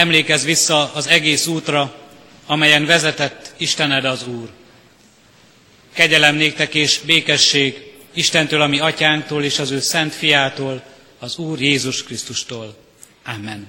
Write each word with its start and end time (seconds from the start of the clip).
emlékezz 0.00 0.44
vissza 0.44 0.92
az 0.94 1.06
egész 1.06 1.46
útra, 1.46 1.94
amelyen 2.46 2.86
vezetett 2.86 3.54
Istened 3.56 4.04
az 4.04 4.26
Úr. 4.26 4.50
Kegyelem 5.92 6.34
néktek 6.34 6.74
és 6.74 7.00
békesség 7.06 7.92
Istentől, 8.12 8.60
ami 8.60 8.78
atyánktól 8.80 9.44
és 9.44 9.58
az 9.58 9.70
ő 9.70 9.80
szent 9.80 10.14
fiától, 10.14 10.82
az 11.18 11.38
Úr 11.38 11.60
Jézus 11.60 12.02
Krisztustól. 12.02 12.76
Amen. 13.24 13.68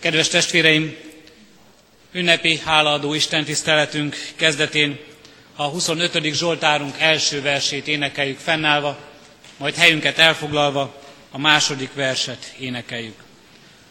Kedves 0.00 0.28
testvéreim, 0.28 0.96
ünnepi 2.12 2.60
hálaadó 2.64 3.14
Isten 3.14 3.44
tiszteletünk 3.44 4.16
kezdetén 4.36 4.98
a 5.56 5.62
25. 5.62 6.34
Zsoltárunk 6.34 6.94
első 6.98 7.42
versét 7.42 7.88
énekeljük 7.88 8.38
fennállva, 8.38 8.98
majd 9.56 9.74
helyünket 9.74 10.18
elfoglalva 10.18 11.02
a 11.30 11.38
második 11.38 11.94
verset 11.94 12.54
énekeljük. 12.58 13.26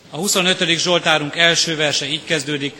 A 0.09 0.17
25. 0.17 0.77
Zsoltárunk 0.77 1.35
első 1.35 1.75
verse 1.75 2.05
így 2.07 2.23
kezdődik, 2.23 2.73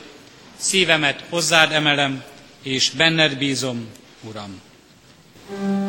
szívemet 0.57 1.23
hozzád 1.29 1.71
emelem, 1.71 2.23
és 2.63 2.89
benned 2.89 3.37
bízom, 3.37 3.87
Uram. 4.23 4.61
thank 5.49 5.81
you 5.81 5.86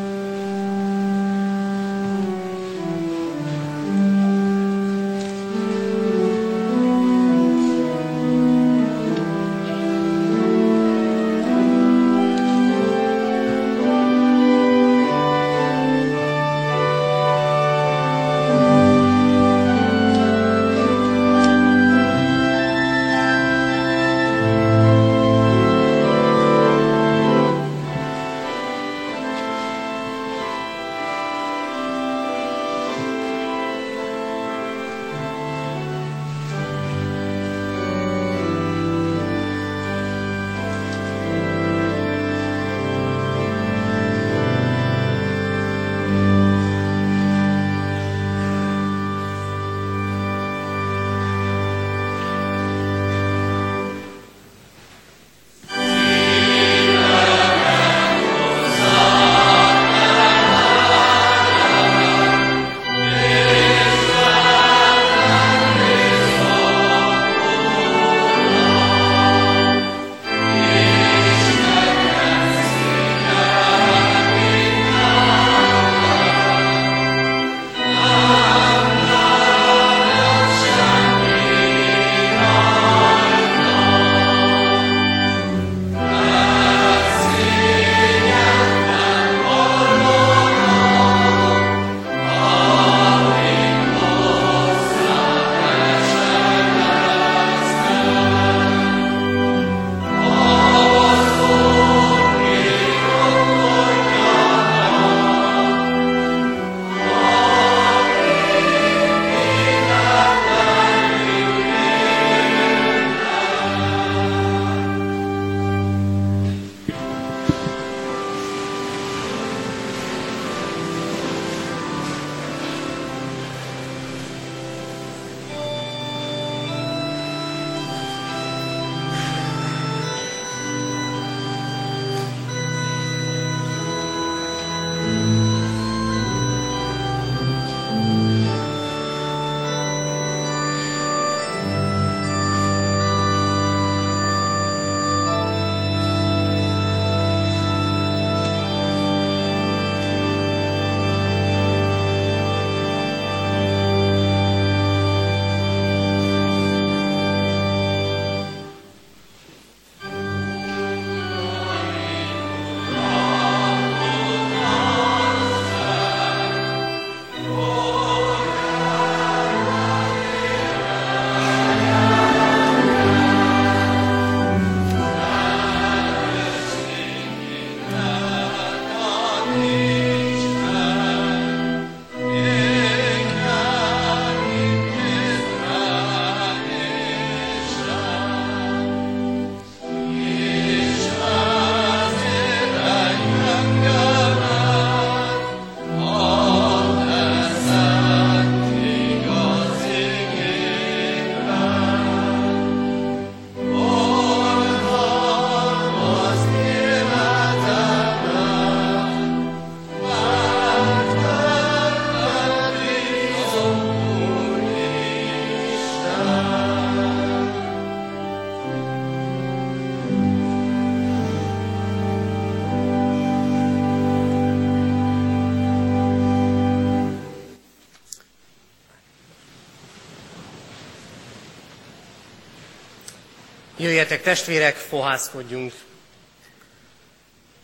Jöjjetek 233.80 234.22
testvérek, 234.22 234.76
fohászkodjunk! 234.76 235.72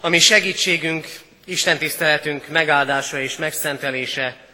Ami 0.01 0.19
segítségünk, 0.19 1.07
Isten 1.45 1.79
tiszteletünk 1.79 2.49
megáldása 2.49 3.21
és 3.21 3.37
megszentelése 3.37 4.47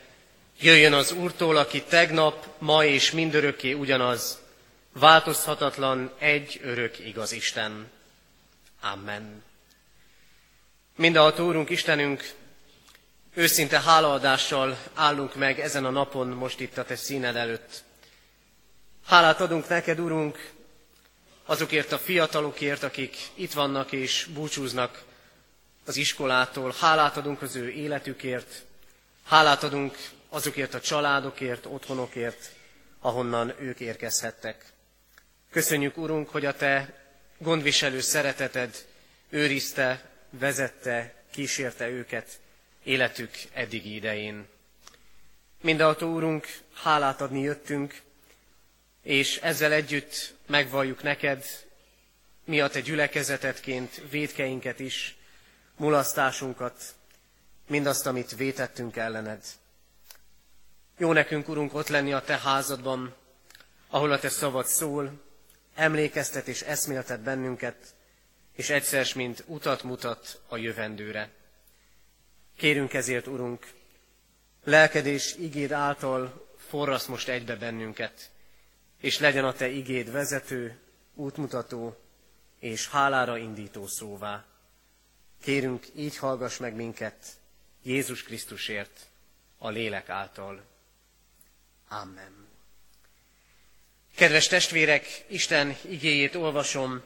jöjjön 0.61 0.93
az 0.93 1.13
Úrtól, 1.13 1.57
aki 1.57 1.83
tegnap, 1.83 2.47
ma 2.59 2.85
és 2.85 3.11
mindörökké 3.11 3.73
ugyanaz, 3.73 4.39
változhatatlan, 4.93 6.13
egy 6.19 6.61
örök 6.63 6.99
igaz 6.99 7.33
Isten. 7.33 7.91
Amen. 8.81 9.43
Mindenható 10.97 11.47
Úrunk 11.47 11.71
Istenünk, 11.71 12.31
őszinte 13.35 13.81
hálaadással 13.81 14.79
állunk 14.95 15.35
meg 15.35 15.61
ezen 15.61 15.85
a 15.85 15.91
napon 15.91 16.29
most 16.29 16.61
itt 16.61 16.79
a 16.79 16.85
Te 16.85 16.97
színed 16.97 17.37
előtt. 17.37 17.83
Hálát 19.07 19.41
adunk 19.41 19.69
neked, 19.69 20.01
Urunk, 20.01 20.59
azokért 21.51 21.93
a 21.93 21.99
fiatalokért, 21.99 22.83
akik 22.83 23.17
itt 23.35 23.53
vannak 23.53 23.93
és 23.93 24.29
búcsúznak 24.35 25.03
az 25.85 25.97
iskolától. 25.97 26.75
Hálát 26.79 27.17
adunk 27.17 27.43
az 27.43 27.57
ő 27.57 27.71
életükért, 27.71 28.65
hálát 29.25 29.63
adunk 29.63 29.97
azokért 30.29 30.75
a 30.75 30.81
családokért, 30.81 31.67
otthonokért, 31.67 32.51
ahonnan 33.01 33.55
ők 33.59 33.81
érkezhettek. 33.81 34.73
Köszönjük, 35.51 35.97
Urunk, 35.97 36.29
hogy 36.29 36.45
a 36.45 36.55
Te 36.55 37.05
gondviselő 37.39 38.01
szereteted 38.01 38.87
őrizte, 39.31 40.11
vezette, 40.31 41.15
kísérte 41.31 41.89
őket 41.89 42.41
életük 42.83 43.31
eddigi 43.53 43.95
idején. 43.95 44.47
Mindenható 45.61 46.13
Úrunk, 46.13 46.47
hálát 46.75 47.21
adni 47.21 47.41
jöttünk, 47.41 48.03
és 49.11 49.37
ezzel 49.37 49.73
együtt 49.73 50.35
megvalljuk 50.47 51.03
neked, 51.03 51.45
mi 52.45 52.61
a 52.61 52.69
te 52.69 52.81
gyülekezetetként 52.81 54.03
védkeinket 54.11 54.79
is, 54.79 55.17
mulasztásunkat, 55.77 56.83
mindazt, 57.67 58.07
amit 58.07 58.37
vétettünk 58.37 58.97
ellened. 58.97 59.45
Jó 60.99 61.13
nekünk, 61.13 61.49
Urunk, 61.49 61.75
ott 61.75 61.89
lenni 61.89 62.13
a 62.13 62.21
Te 62.21 62.39
házadban, 62.39 63.15
ahol 63.89 64.13
a 64.13 64.19
Te 64.19 64.29
szavad 64.29 64.67
szól, 64.67 65.13
emlékeztet 65.75 66.49
és 66.49 66.63
eszméltet 66.63 67.21
bennünket, 67.21 67.95
és 68.53 68.71
egyszer 68.71 69.07
mint 69.15 69.45
utat 69.47 69.83
mutat 69.83 70.41
a 70.49 70.57
jövendőre. 70.57 71.31
Kérünk 72.57 72.95
ezért, 72.95 73.27
Urunk, 73.27 73.67
lelked 74.65 75.07
és 75.07 75.35
igéd 75.39 75.73
által 75.73 76.49
forrasz 76.69 77.07
most 77.07 77.29
egybe 77.29 77.57
bennünket, 77.57 78.31
és 79.01 79.19
legyen 79.19 79.45
a 79.45 79.53
Te 79.53 79.69
igéd 79.69 80.13
vezető, 80.13 80.79
útmutató 81.15 81.97
és 82.59 82.89
hálára 82.89 83.37
indító 83.37 83.87
szóvá. 83.87 84.45
Kérünk, 85.43 85.87
így 85.95 86.17
hallgass 86.17 86.57
meg 86.57 86.75
minket 86.75 87.27
Jézus 87.83 88.23
Krisztusért, 88.23 89.07
a 89.59 89.69
lélek 89.69 90.09
által. 90.09 90.63
Amen. 91.89 92.49
Kedves 94.17 94.47
testvérek, 94.47 95.25
Isten 95.27 95.77
igéjét 95.83 96.35
olvasom 96.35 97.03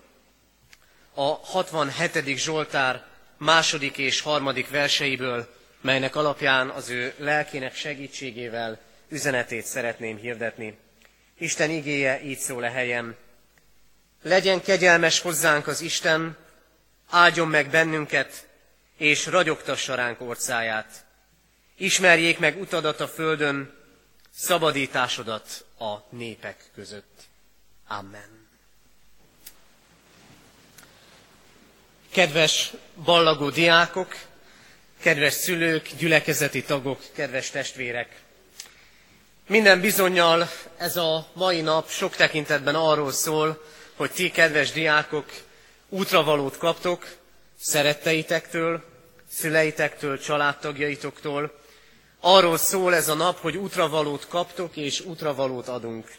a 1.15 1.23
67. 1.23 2.37
Zsoltár 2.37 3.07
második 3.37 3.99
és 3.99 4.21
harmadik 4.21 4.71
verseiből, 4.71 5.55
melynek 5.81 6.17
alapján 6.17 6.71
az 6.71 6.89
ő 6.89 7.15
lelkének 7.19 7.75
segítségével 7.75 8.81
üzenetét 9.09 9.65
szeretném 9.65 10.17
hirdetni. 10.17 10.79
Isten 11.39 11.71
igéje 11.71 12.23
így 12.23 12.39
szól 12.39 12.65
a 12.65 12.71
helyem. 12.71 13.17
Legyen 14.23 14.63
kegyelmes 14.63 15.21
hozzánk 15.21 15.67
az 15.67 15.81
Isten, 15.81 16.37
áldjon 17.11 17.49
meg 17.49 17.71
bennünket, 17.71 18.49
és 18.97 19.27
ragyogtassa 19.27 19.95
ránk 19.95 20.21
orcáját. 20.21 21.05
Ismerjék 21.77 22.39
meg 22.39 22.61
utadat 22.61 23.01
a 23.01 23.09
földön, 23.09 23.75
szabadításodat 24.35 25.65
a 25.79 26.17
népek 26.17 26.71
között. 26.75 27.23
Amen. 27.87 28.49
Kedves 32.11 32.73
ballagó 33.05 33.51
diákok, 33.51 34.17
kedves 35.01 35.33
szülők, 35.33 35.89
gyülekezeti 35.99 36.63
tagok, 36.63 37.03
kedves 37.15 37.51
testvérek! 37.51 38.24
Minden 39.47 39.81
bizonyal 39.81 40.51
ez 40.77 40.97
a 40.97 41.27
mai 41.33 41.61
nap 41.61 41.89
sok 41.89 42.17
tekintetben 42.17 42.75
arról 42.75 43.13
szól, 43.13 43.65
hogy 43.97 44.11
ti, 44.11 44.31
kedves 44.31 44.73
diákok, 44.73 45.27
útravalót 45.89 46.59
kaptok 46.59 47.07
szeretteitektől, 47.61 48.83
szüleitektől, 49.31 50.19
családtagjaitoktól, 50.19 51.63
Arról 52.27 52.57
szól 52.57 52.95
ez 52.95 53.09
a 53.09 53.15
nap, 53.15 53.41
hogy 53.41 53.57
útravalót 53.57 54.29
kaptok 54.29 54.77
és 54.77 55.01
útravalót 55.01 55.69
adunk. 55.69 56.13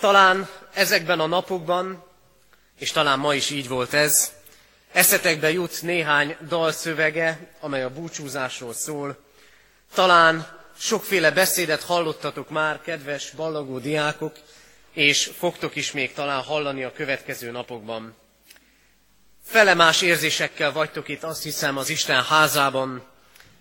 Talán 0.00 0.48
ezekben 0.74 1.20
a 1.20 1.26
napokban, 1.26 2.04
és 2.78 2.90
talán 2.92 3.18
ma 3.18 3.34
is 3.34 3.50
így 3.50 3.68
volt 3.68 3.94
ez, 3.94 4.32
eszetekbe 4.92 5.52
jut 5.52 5.82
néhány 5.82 6.36
dalszövege, 6.48 7.54
amely 7.60 7.82
a 7.82 7.90
búcsúzásról 7.90 8.72
szól. 8.72 9.16
Talán 9.94 10.46
sokféle 10.78 11.30
beszédet 11.30 11.82
hallottatok 11.82 12.50
már, 12.50 12.80
kedves 12.80 13.30
ballagó 13.30 13.78
diákok, 13.78 14.36
és 14.92 15.30
fogtok 15.38 15.76
is 15.76 15.92
még 15.92 16.12
talán 16.12 16.42
hallani 16.42 16.84
a 16.84 16.92
következő 16.92 17.50
napokban. 17.50 18.14
Felemás 19.44 20.02
érzésekkel 20.02 20.72
vagytok 20.72 21.08
itt, 21.08 21.22
azt 21.22 21.42
hiszem, 21.42 21.76
az 21.76 21.88
Isten 21.88 22.24
házában, 22.24 23.04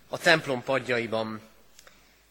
a 0.10 0.18
templom 0.18 0.64
padjaiban. 0.64 1.42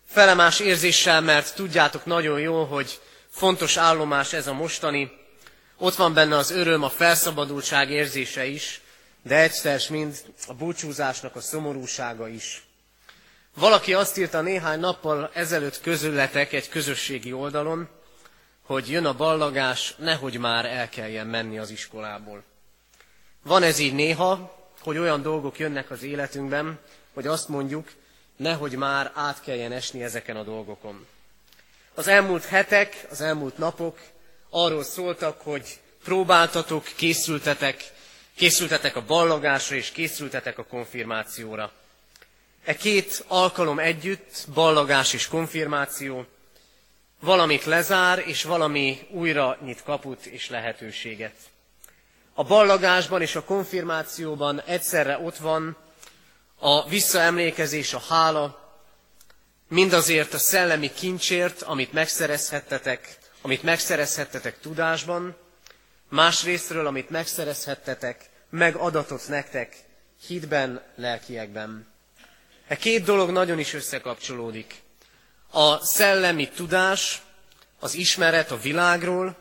Felemás 0.09 0.61
érzéssel, 0.61 1.21
mert 1.21 1.55
tudjátok 1.55 2.05
nagyon 2.05 2.41
jó, 2.41 2.65
hogy 2.65 3.01
fontos 3.31 3.77
állomás 3.77 4.33
ez 4.33 4.47
a 4.47 4.53
mostani. 4.53 5.11
Ott 5.77 5.95
van 5.95 6.15
benne 6.15 6.37
az 6.37 6.51
öröm, 6.51 6.83
a 6.83 6.91
felszabadultság 6.91 7.91
érzése 7.91 8.47
is, 8.47 8.81
de 9.23 9.37
egyszer 9.37 9.81
mind 9.89 10.17
a 10.47 10.55
búcsúzásnak 10.55 11.37
a 11.37 11.41
szomorúsága 11.41 12.29
is. 12.29 12.63
Valaki 13.55 13.95
azt 13.95 14.19
írta 14.19 14.41
néhány 14.41 14.81
nappal 14.81 15.31
ezelőtt 15.33 15.81
közületek 15.81 16.53
egy 16.53 16.69
közösségi 16.69 17.33
oldalon, 17.33 17.89
hogy 18.63 18.91
jön 18.91 19.05
a 19.05 19.15
ballagás, 19.15 19.95
nehogy 19.99 20.39
már 20.39 20.67
el 20.67 20.89
kelljen 20.89 21.27
menni 21.27 21.59
az 21.59 21.71
iskolából. 21.71 22.43
Van 23.43 23.63
ez 23.63 23.79
így 23.79 23.95
néha, 23.95 24.59
hogy 24.81 24.99
olyan 24.99 25.23
dolgok 25.23 25.59
jönnek 25.59 25.91
az 25.91 26.03
életünkben, 26.03 26.79
hogy 27.13 27.27
azt 27.27 27.49
mondjuk, 27.49 27.93
nehogy 28.37 28.77
már 28.77 29.13
át 29.15 29.43
kelljen 29.43 29.73
esni 29.73 30.03
ezeken 30.03 30.37
a 30.37 30.43
dolgokon. 30.43 31.07
Az 31.95 32.09
elmúlt 32.09 32.45
hetek, 32.45 33.07
az 33.11 33.21
elmúlt 33.21 33.59
napok 33.59 33.99
arról 34.51 34.85
szóltak, 34.85 35.41
hogy 35.41 35.81
próbáltatok, 36.05 36.85
készültetek, 36.97 37.93
készültetek 38.35 38.97
a 38.97 39.05
ballagásra 39.05 39.77
és 39.77 39.91
készültetek 39.91 40.59
a 40.59 40.65
konfirmációra. 40.65 41.73
E 42.65 42.77
két 42.77 43.25
alkalom 43.29 43.79
együtt, 43.79 44.47
ballagás 44.55 45.13
és 45.13 45.29
konfirmáció, 45.29 46.27
valamit 47.21 47.65
lezár, 47.65 48.23
és 48.27 48.43
valami 48.43 49.07
újra 49.11 49.59
nyit 49.65 49.83
kaput 49.83 50.27
és 50.27 50.49
lehetőséget. 50.49 51.35
A 52.35 52.45
ballagásban 52.45 53.21
és 53.21 53.35
a 53.35 53.45
konfirmációban 53.45 54.61
egyszerre 54.61 55.19
ott 55.19 55.37
van 55.37 55.77
a 56.59 56.89
visszaemlékezés, 56.89 57.95
a 57.95 58.03
hála, 58.09 58.79
mindazért 59.69 60.35
a 60.35 60.39
szellemi 60.39 60.93
kincsért, 60.93 61.63
amit 61.63 61.93
megszerezhettetek, 61.93 63.19
amit 63.41 63.63
megszerezhettetek 63.63 64.61
tudásban, 64.61 65.37
másrésztről, 66.09 66.87
amit 66.87 67.11
megszerezhettetek, 67.11 68.31
megadatott 68.51 69.29
nektek 69.29 69.77
hitben, 70.27 70.83
lelkiekben. 70.97 71.94
E 72.67 72.77
két 72.77 73.05
dolog 73.05 73.31
nagyon 73.31 73.59
is 73.59 73.73
összekapcsolódik. 73.75 74.83
A 75.51 75.85
szellemi 75.85 76.49
tudás, 76.49 77.23
az 77.79 77.95
ismeret 77.95 78.51
a 78.51 78.59
világról, 78.59 79.37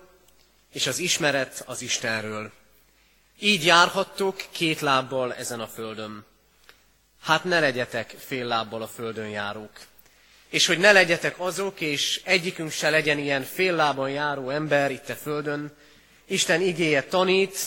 és 0.71 0.87
az 0.87 0.99
ismeret 0.99 1.63
az 1.65 1.81
Istenről. 1.81 2.51
Így 3.39 3.65
járhattok 3.65 4.43
két 4.51 4.79
lábbal 4.79 5.33
ezen 5.33 5.59
a 5.59 5.67
földön. 5.67 6.25
Hát 7.21 7.43
ne 7.43 7.59
legyetek 7.59 8.15
fél 8.19 8.45
lábbal 8.45 8.81
a 8.81 8.87
földön 8.87 9.29
járók. 9.29 9.71
És 10.49 10.65
hogy 10.65 10.77
ne 10.77 10.91
legyetek 10.91 11.39
azok, 11.39 11.81
és 11.81 12.21
egyikünk 12.23 12.71
se 12.71 12.89
legyen 12.89 13.17
ilyen 13.17 13.43
fél 13.43 13.75
lábon 13.75 14.09
járó 14.09 14.49
ember 14.49 14.91
itt 14.91 15.09
a 15.09 15.15
földön, 15.15 15.71
Isten 16.25 16.61
igéje 16.61 17.03
tanít, 17.03 17.57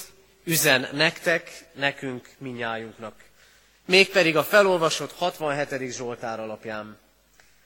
üzen 0.44 0.88
nektek, 0.92 1.64
nekünk, 1.74 2.28
minnyájunknak. 2.38 3.25
Mégpedig 3.86 4.36
a 4.36 4.44
felolvasott 4.44 5.12
67. 5.12 5.92
Zsoltár 5.92 6.40
alapján. 6.40 6.98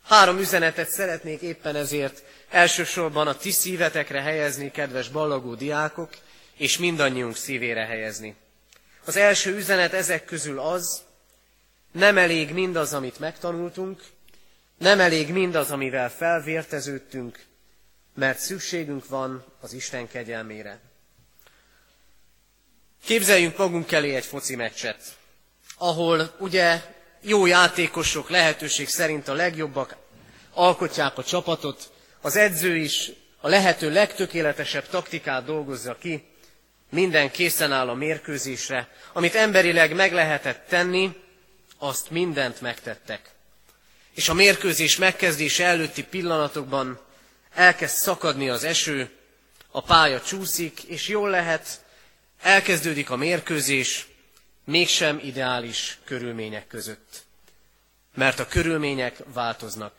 Három 0.04 0.38
üzenetet 0.38 0.88
szeretnék 0.90 1.40
éppen 1.40 1.76
ezért 1.76 2.22
elsősorban 2.48 3.26
a 3.26 3.36
ti 3.36 3.50
szívetekre 3.50 4.20
helyezni, 4.20 4.70
kedves 4.70 5.08
ballagó 5.08 5.54
diákok, 5.54 6.10
és 6.56 6.78
mindannyiunk 6.78 7.36
szívére 7.36 7.84
helyezni. 7.84 8.34
Az 9.04 9.16
első 9.16 9.56
üzenet 9.56 9.92
ezek 9.92 10.24
közül 10.24 10.58
az, 10.58 11.02
nem 11.92 12.18
elég 12.18 12.52
mindaz, 12.52 12.92
amit 12.92 13.18
megtanultunk, 13.18 14.02
nem 14.78 15.00
elég 15.00 15.32
mindaz, 15.32 15.70
amivel 15.70 16.10
felvérteződtünk, 16.10 17.44
mert 18.14 18.38
szükségünk 18.38 19.08
van 19.08 19.44
az 19.60 19.72
Isten 19.72 20.08
kegyelmére. 20.08 20.80
Képzeljünk 23.04 23.56
magunk 23.56 23.92
elé 23.92 24.14
egy 24.14 24.24
foci 24.24 24.56
meccset, 24.56 25.18
ahol 25.82 26.34
ugye 26.38 26.82
jó 27.20 27.46
játékosok 27.46 28.30
lehetőség 28.30 28.88
szerint 28.88 29.28
a 29.28 29.32
legjobbak 29.32 29.96
alkotják 30.54 31.18
a 31.18 31.24
csapatot, 31.24 31.90
az 32.20 32.36
edző 32.36 32.76
is 32.76 33.10
a 33.40 33.48
lehető 33.48 33.90
legtökéletesebb 33.92 34.88
taktikát 34.88 35.44
dolgozza 35.44 35.96
ki, 36.00 36.24
minden 36.90 37.30
készen 37.30 37.72
áll 37.72 37.88
a 37.88 37.94
mérkőzésre, 37.94 38.88
amit 39.12 39.34
emberileg 39.34 39.94
meg 39.94 40.12
lehetett 40.12 40.68
tenni, 40.68 41.16
azt 41.78 42.10
mindent 42.10 42.60
megtettek. 42.60 43.30
És 44.14 44.28
a 44.28 44.34
mérkőzés 44.34 44.96
megkezdése 44.96 45.64
előtti 45.64 46.04
pillanatokban 46.04 47.00
elkezd 47.54 47.94
szakadni 47.94 48.48
az 48.48 48.64
eső, 48.64 49.10
a 49.70 49.82
pálya 49.82 50.20
csúszik, 50.20 50.82
és 50.82 51.08
jól 51.08 51.30
lehet, 51.30 51.84
elkezdődik 52.40 53.10
a 53.10 53.16
mérkőzés, 53.16 54.08
mégsem 54.64 55.20
ideális 55.22 55.98
körülmények 56.04 56.66
között. 56.66 57.22
Mert 58.14 58.38
a 58.38 58.46
körülmények 58.46 59.22
változnak. 59.32 59.92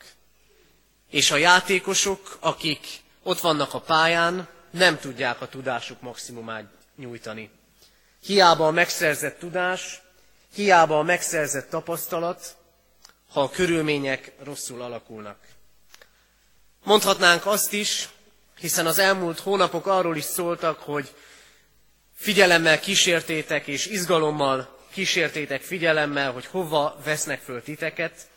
És 1.10 1.32
a 1.32 1.38
játékosok, 1.38 2.38
akik 2.40 2.88
ott 3.24 3.40
vannak 3.40 3.74
a 3.74 3.80
pályán, 3.80 4.48
nem 4.70 5.00
tudják 5.00 5.42
a 5.42 5.48
tudásuk 5.48 6.02
maximumát 6.02 6.72
nyújtani. 6.96 7.50
Hiába 8.22 8.68
a 8.68 8.72
megszerzett 8.72 9.40
tudás, 9.40 10.02
hiába 10.54 11.00
a 11.00 11.04
megszerzett 11.04 11.70
tapasztalat, 11.70 12.56
ha 13.32 13.42
a 13.42 13.50
körülmények 13.50 14.32
rosszul 14.44 14.82
alakulnak. 14.82 15.38
Mondhatnánk 16.84 17.46
azt 17.46 17.74
is, 17.74 18.10
hiszen 18.60 18.86
az 18.86 19.00
elmúlt 19.00 19.40
hónapok 19.40 19.88
arról 19.88 20.16
is 20.16 20.24
szóltak, 20.24 20.80
hogy 20.80 21.14
figyelemmel 22.22 22.80
kísértétek 22.80 23.68
és 23.68 23.86
izgalommal 23.86 24.78
kísértétek 24.92 25.62
figyelemmel, 25.62 26.32
hogy 26.32 26.46
hova 26.46 27.00
vesznek 27.04 27.42
föl 27.42 27.64
titeket. 27.64 28.28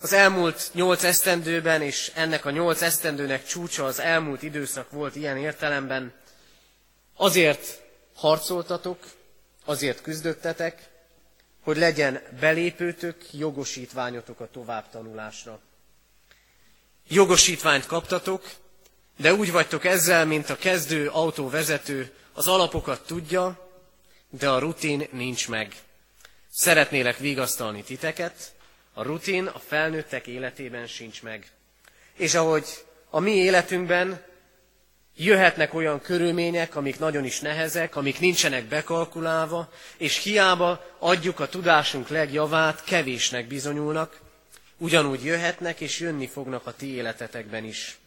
Az 0.00 0.12
elmúlt 0.12 0.70
nyolc 0.72 1.04
esztendőben, 1.04 1.82
és 1.82 2.12
ennek 2.14 2.44
a 2.44 2.50
nyolc 2.50 2.82
esztendőnek 2.82 3.46
csúcsa 3.46 3.84
az 3.84 4.00
elmúlt 4.00 4.42
időszak 4.42 4.90
volt 4.90 5.16
ilyen 5.16 5.36
értelemben, 5.36 6.12
azért 7.16 7.82
harcoltatok, 8.14 8.98
azért 9.64 10.02
küzdöttetek, 10.02 10.88
hogy 11.62 11.76
legyen 11.76 12.22
belépőtök, 12.40 13.16
jogosítványotok 13.32 14.40
a 14.40 14.50
továbbtanulásra. 14.52 15.60
Jogosítványt 17.08 17.86
kaptatok, 17.86 18.50
de 19.16 19.34
úgy 19.34 19.52
vagytok 19.52 19.84
ezzel, 19.84 20.26
mint 20.26 20.50
a 20.50 20.56
kezdő 20.56 21.08
autóvezető, 21.08 22.12
az 22.32 22.48
alapokat 22.48 23.06
tudja, 23.06 23.68
de 24.30 24.48
a 24.48 24.58
rutin 24.58 25.08
nincs 25.10 25.48
meg. 25.48 25.74
Szeretnélek 26.50 27.18
vigasztalni 27.18 27.82
titeket, 27.82 28.52
a 28.92 29.02
rutin 29.02 29.46
a 29.46 29.58
felnőttek 29.58 30.26
életében 30.26 30.86
sincs 30.86 31.22
meg. 31.22 31.50
És 32.16 32.34
ahogy 32.34 32.66
a 33.10 33.20
mi 33.20 33.30
életünkben 33.30 34.24
jöhetnek 35.16 35.74
olyan 35.74 36.00
körülmények, 36.00 36.76
amik 36.76 36.98
nagyon 36.98 37.24
is 37.24 37.40
nehezek, 37.40 37.96
amik 37.96 38.20
nincsenek 38.20 38.64
bekalkulálva, 38.64 39.72
és 39.96 40.22
hiába 40.22 40.84
adjuk 40.98 41.40
a 41.40 41.48
tudásunk 41.48 42.08
legjavát, 42.08 42.84
kevésnek 42.84 43.46
bizonyulnak, 43.46 44.20
ugyanúgy 44.76 45.24
jöhetnek 45.24 45.80
és 45.80 46.00
jönni 46.00 46.26
fognak 46.26 46.66
a 46.66 46.74
ti 46.74 46.94
életetekben 46.94 47.64
is. 47.64 47.98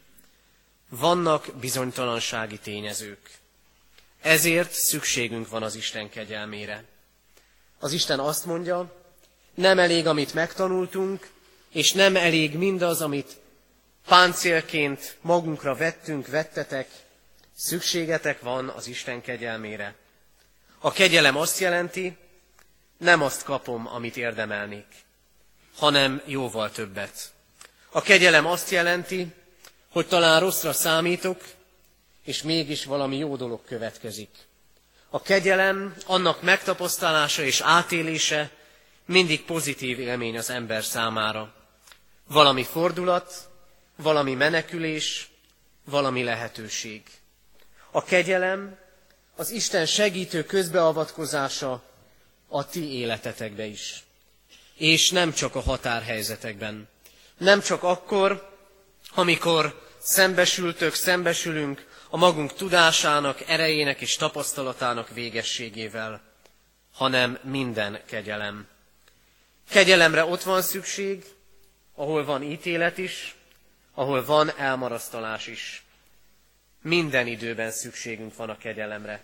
Vannak 0.89 1.47
bizonytalansági 1.59 2.57
tényezők. 2.57 3.41
Ezért 4.23 4.71
szükségünk 4.71 5.49
van 5.49 5.63
az 5.63 5.75
Isten 5.75 6.09
kegyelmére. 6.09 6.83
Az 7.79 7.91
Isten 7.91 8.19
azt 8.19 8.45
mondja, 8.45 9.01
nem 9.53 9.79
elég, 9.79 10.07
amit 10.07 10.33
megtanultunk, 10.33 11.29
és 11.69 11.91
nem 11.91 12.15
elég 12.15 12.57
mindaz, 12.57 13.01
amit 13.01 13.39
páncélként 14.07 15.17
magunkra 15.21 15.75
vettünk, 15.75 16.27
vettetek, 16.27 16.89
szükségetek 17.55 18.41
van 18.41 18.69
az 18.69 18.87
Isten 18.87 19.21
kegyelmére. 19.21 19.95
A 20.79 20.91
kegyelem 20.91 21.37
azt 21.37 21.59
jelenti, 21.59 22.17
nem 22.97 23.21
azt 23.21 23.43
kapom, 23.43 23.87
amit 23.87 24.17
érdemelnék, 24.17 24.87
hanem 25.75 26.21
jóval 26.25 26.71
többet. 26.71 27.31
A 27.89 28.01
kegyelem 28.01 28.45
azt 28.45 28.69
jelenti, 28.69 29.33
hogy 29.89 30.07
talán 30.07 30.39
rosszra 30.39 30.73
számítok, 30.73 31.41
és 32.23 32.41
mégis 32.41 32.85
valami 32.85 33.17
jó 33.17 33.35
dolog 33.35 33.65
következik. 33.65 34.29
A 35.09 35.21
kegyelem, 35.21 35.95
annak 36.05 36.41
megtapasztalása 36.41 37.43
és 37.43 37.61
átélése 37.61 38.49
mindig 39.05 39.45
pozitív 39.45 39.99
élmény 39.99 40.37
az 40.37 40.49
ember 40.49 40.83
számára. 40.83 41.53
Valami 42.27 42.63
fordulat, 42.63 43.49
valami 43.95 44.33
menekülés, 44.33 45.29
valami 45.83 46.23
lehetőség. 46.23 47.01
A 47.91 48.03
kegyelem, 48.03 48.77
az 49.35 49.49
Isten 49.49 49.85
segítő 49.85 50.43
közbeavatkozása 50.43 51.83
a 52.47 52.65
ti 52.65 52.93
életetekbe 52.93 53.65
is. 53.65 54.03
És 54.75 55.09
nem 55.09 55.33
csak 55.33 55.55
a 55.55 55.61
határhelyzetekben. 55.61 56.87
Nem 57.37 57.61
csak 57.61 57.83
akkor, 57.83 58.57
amikor 59.13 59.87
szembesültök, 59.99 60.93
szembesülünk 60.93 61.85
a 62.13 62.17
magunk 62.17 62.53
tudásának, 62.53 63.41
erejének 63.47 64.01
és 64.01 64.15
tapasztalatának 64.15 65.09
végességével, 65.09 66.21
hanem 66.93 67.39
minden 67.43 67.99
kegyelem. 68.05 68.67
Kegyelemre 69.69 70.25
ott 70.25 70.43
van 70.43 70.61
szükség, 70.61 71.25
ahol 71.95 72.25
van 72.25 72.43
ítélet 72.43 72.97
is, 72.97 73.35
ahol 73.93 74.25
van 74.25 74.57
elmarasztalás 74.57 75.47
is. 75.47 75.83
Minden 76.81 77.27
időben 77.27 77.71
szükségünk 77.71 78.35
van 78.35 78.49
a 78.49 78.57
kegyelemre. 78.57 79.23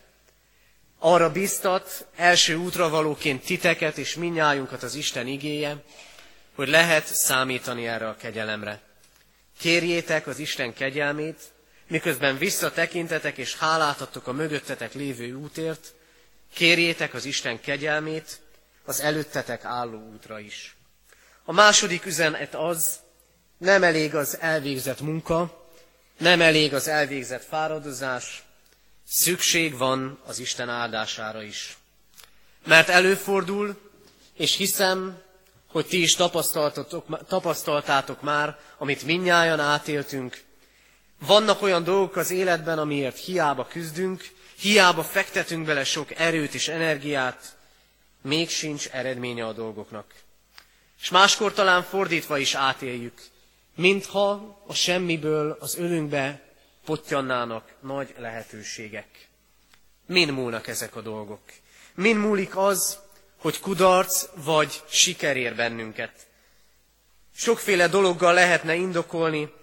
Arra 0.99 1.31
biztat 1.31 2.07
első 2.15 2.55
útravalóként 2.55 3.45
titeket 3.45 3.97
és 3.97 4.15
minnyájunkat 4.15 4.83
az 4.83 4.95
Isten 4.95 5.27
igéje, 5.27 5.83
hogy 6.55 6.67
lehet 6.67 7.05
számítani 7.05 7.87
erre 7.87 8.07
a 8.07 8.15
kegyelemre. 8.15 8.81
Kérjétek 9.59 10.27
az 10.27 10.39
Isten 10.39 10.73
kegyelmét, 10.73 11.51
miközben 11.89 12.37
visszatekintetek 12.37 13.37
és 13.37 13.55
hálát 13.55 14.27
a 14.27 14.31
mögöttetek 14.31 14.93
lévő 14.93 15.33
útért, 15.33 15.93
kérjétek 16.53 17.13
az 17.13 17.25
Isten 17.25 17.59
kegyelmét 17.59 18.39
az 18.85 18.99
előttetek 18.99 19.63
álló 19.63 20.09
útra 20.13 20.39
is. 20.39 20.75
A 21.43 21.51
második 21.51 22.05
üzenet 22.05 22.55
az, 22.55 22.99
nem 23.57 23.83
elég 23.83 24.15
az 24.15 24.37
elvégzett 24.39 25.01
munka, 25.01 25.67
nem 26.17 26.41
elég 26.41 26.73
az 26.73 26.87
elvégzett 26.87 27.43
fáradozás, 27.43 28.43
szükség 29.07 29.77
van 29.77 30.19
az 30.25 30.39
Isten 30.39 30.69
áldására 30.69 31.43
is. 31.43 31.77
Mert 32.65 32.89
előfordul, 32.89 33.91
és 34.33 34.55
hiszem, 34.55 35.21
hogy 35.67 35.85
ti 35.85 36.01
is 36.01 36.15
tapasztaltátok 37.27 38.21
már, 38.21 38.59
amit 38.77 39.03
minnyáján 39.03 39.59
átéltünk. 39.59 40.47
Vannak 41.25 41.61
olyan 41.61 41.83
dolgok 41.83 42.15
az 42.15 42.31
életben, 42.31 42.79
amiért 42.79 43.17
hiába 43.17 43.67
küzdünk, 43.67 44.29
hiába 44.59 45.03
fektetünk 45.03 45.65
bele 45.65 45.83
sok 45.83 46.11
erőt 46.15 46.53
és 46.53 46.67
energiát, 46.67 47.57
még 48.21 48.49
sincs 48.49 48.87
eredménye 48.87 49.45
a 49.45 49.53
dolgoknak. 49.53 50.13
És 51.01 51.09
máskor 51.09 51.53
talán 51.53 51.83
fordítva 51.83 52.37
is 52.37 52.53
átéljük, 52.53 53.21
mintha 53.75 54.59
a 54.67 54.73
semmiből 54.73 55.57
az 55.59 55.77
ölünkbe 55.77 56.41
pottyannának 56.85 57.71
nagy 57.79 58.15
lehetőségek. 58.17 59.27
Min 60.05 60.33
múlnak 60.33 60.67
ezek 60.67 60.95
a 60.95 61.01
dolgok? 61.01 61.41
Min 61.95 62.15
múlik 62.15 62.57
az, 62.57 62.99
hogy 63.37 63.59
kudarc 63.59 64.25
vagy 64.35 64.81
siker 64.89 65.37
ér 65.37 65.55
bennünket? 65.55 66.27
Sokféle 67.35 67.87
dologgal 67.87 68.33
lehetne 68.33 68.75
indokolni, 68.75 69.53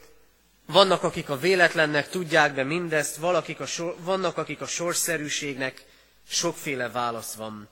vannak, 0.67 1.03
akik 1.03 1.29
a 1.29 1.39
véletlennek 1.39 2.09
tudják 2.09 2.55
be 2.55 2.63
mindezt, 2.63 3.17
valakik 3.17 3.61
a 3.61 3.67
sor, 3.67 3.97
vannak, 3.99 4.37
akik 4.37 4.61
a 4.61 4.67
sorszerűségnek 4.67 5.85
sokféle 6.29 6.89
válasz 6.89 7.35
van. 7.35 7.69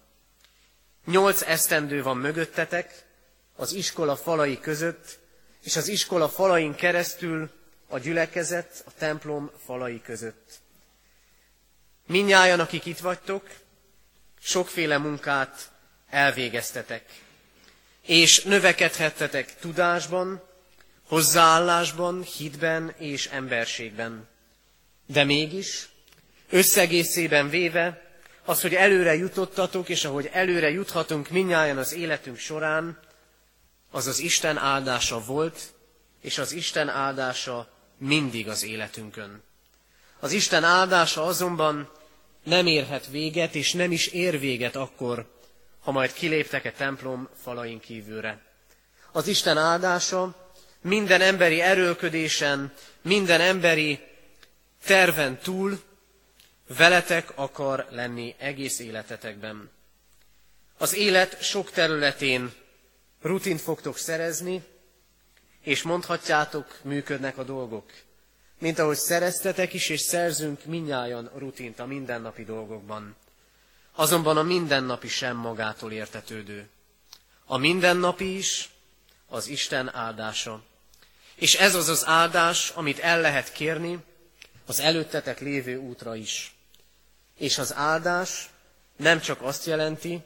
Nyolc 1.04 1.42
esztendő 1.42 2.02
van 2.02 2.16
mögöttetek, 2.16 3.04
az 3.56 3.72
iskola 3.72 4.16
falai 4.16 4.58
között, 4.60 5.18
és 5.62 5.76
az 5.76 5.88
iskola 5.88 6.28
falain 6.28 6.74
keresztül 6.74 7.50
a 7.88 7.98
gyülekezet, 7.98 8.82
a 8.86 8.90
templom 8.98 9.50
falai 9.64 10.00
között. 10.02 10.60
Minnyájan, 12.06 12.60
akik 12.60 12.86
itt 12.86 12.98
vagytok, 12.98 13.50
sokféle 14.40 14.98
munkát 14.98 15.70
elvégeztetek, 16.08 17.04
és 18.00 18.42
növekedhettetek 18.42 19.58
tudásban, 19.58 20.42
hozzáállásban, 21.08 22.22
hitben 22.22 22.94
és 22.98 23.26
emberségben. 23.26 24.28
De 25.06 25.24
mégis, 25.24 25.88
összegészében 26.50 27.48
véve, 27.48 28.02
az, 28.44 28.60
hogy 28.60 28.74
előre 28.74 29.14
jutottatok, 29.14 29.88
és 29.88 30.04
ahogy 30.04 30.30
előre 30.32 30.70
juthatunk 30.70 31.28
minnyáján 31.28 31.78
az 31.78 31.92
életünk 31.92 32.38
során, 32.38 32.98
az 33.90 34.06
az 34.06 34.18
Isten 34.18 34.56
áldása 34.56 35.24
volt, 35.24 35.72
és 36.20 36.38
az 36.38 36.52
Isten 36.52 36.88
áldása 36.88 37.68
mindig 37.98 38.48
az 38.48 38.64
életünkön. 38.64 39.42
Az 40.20 40.32
Isten 40.32 40.64
áldása 40.64 41.22
azonban 41.22 41.90
nem 42.44 42.66
érhet 42.66 43.06
véget, 43.06 43.54
és 43.54 43.72
nem 43.72 43.92
is 43.92 44.06
ér 44.06 44.38
véget 44.38 44.76
akkor, 44.76 45.32
ha 45.80 45.90
majd 45.90 46.12
kiléptek 46.12 46.64
a 46.64 46.72
templom 46.76 47.28
falain 47.42 47.80
kívülre. 47.80 48.42
Az 49.12 49.26
Isten 49.26 49.58
áldása 49.58 50.43
minden 50.84 51.20
emberi 51.20 51.60
erőlködésen, 51.60 52.72
minden 53.02 53.40
emberi 53.40 54.00
terven 54.84 55.38
túl 55.38 55.80
veletek 56.66 57.32
akar 57.34 57.86
lenni 57.90 58.34
egész 58.38 58.78
életetekben. 58.78 59.70
Az 60.78 60.94
élet 60.94 61.42
sok 61.42 61.70
területén 61.70 62.52
rutint 63.22 63.60
fogtok 63.60 63.98
szerezni, 63.98 64.62
és 65.60 65.82
mondhatjátok, 65.82 66.78
működnek 66.82 67.38
a 67.38 67.42
dolgok. 67.42 67.92
Mint 68.58 68.78
ahogy 68.78 68.96
szereztetek 68.96 69.72
is, 69.72 69.88
és 69.88 70.00
szerzünk 70.00 70.64
minnyájan 70.64 71.30
rutint 71.36 71.78
a 71.78 71.86
mindennapi 71.86 72.44
dolgokban. 72.44 73.16
Azonban 73.92 74.36
a 74.36 74.42
mindennapi 74.42 75.08
sem 75.08 75.36
magától 75.36 75.92
értetődő. 75.92 76.68
A 77.44 77.56
mindennapi 77.56 78.36
is 78.36 78.70
az 79.26 79.46
Isten 79.46 79.94
áldása. 79.94 80.62
És 81.34 81.54
ez 81.54 81.74
az 81.74 81.88
az 81.88 82.06
áldás, 82.06 82.70
amit 82.70 82.98
el 82.98 83.20
lehet 83.20 83.52
kérni 83.52 83.98
az 84.66 84.80
előttetek 84.80 85.40
lévő 85.40 85.76
útra 85.76 86.14
is. 86.14 86.54
És 87.38 87.58
az 87.58 87.74
áldás 87.74 88.48
nem 88.96 89.20
csak 89.20 89.42
azt 89.42 89.66
jelenti, 89.66 90.22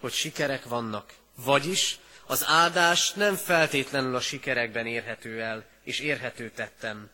hogy 0.00 0.12
sikerek 0.12 0.64
vannak, 0.64 1.12
vagyis 1.36 1.98
az 2.26 2.44
áldás 2.46 3.12
nem 3.12 3.36
feltétlenül 3.36 4.16
a 4.16 4.20
sikerekben 4.20 4.86
érhető 4.86 5.40
el, 5.42 5.64
és 5.84 5.98
érhető 5.98 6.50
tettem. 6.50 7.10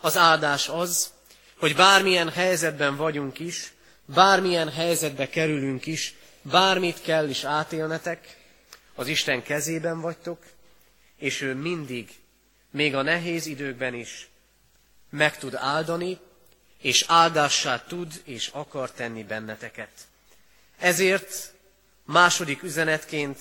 Az 0.00 0.16
áldás 0.16 0.68
az, 0.68 1.12
hogy 1.56 1.76
bármilyen 1.76 2.30
helyzetben 2.30 2.96
vagyunk 2.96 3.38
is, 3.38 3.72
bármilyen 4.04 4.70
helyzetbe 4.70 5.28
kerülünk 5.28 5.86
is, 5.86 6.14
bármit 6.42 7.02
kell 7.02 7.28
is 7.28 7.44
átélnetek, 7.44 8.36
az 8.94 9.06
Isten 9.06 9.42
kezében 9.42 10.00
vagytok, 10.00 10.42
és 11.16 11.40
ő 11.40 11.54
mindig, 11.54 12.10
még 12.72 12.94
a 12.94 13.02
nehéz 13.02 13.46
időkben 13.46 13.94
is 13.94 14.28
meg 15.10 15.38
tud 15.38 15.54
áldani, 15.54 16.18
és 16.78 17.04
áldássá 17.08 17.84
tud 17.84 18.20
és 18.24 18.48
akar 18.52 18.90
tenni 18.90 19.24
benneteket. 19.24 19.90
Ezért 20.78 21.52
második 22.04 22.62
üzenetként 22.62 23.38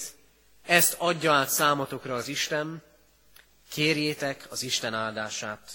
ezt 0.66 0.96
adja 0.98 1.34
át 1.34 1.50
számotokra 1.50 2.16
az 2.16 2.28
Isten, 2.28 2.84
kérjétek 3.70 4.48
az 4.50 4.64
Isten 4.64 4.94
áldását. 4.94 5.72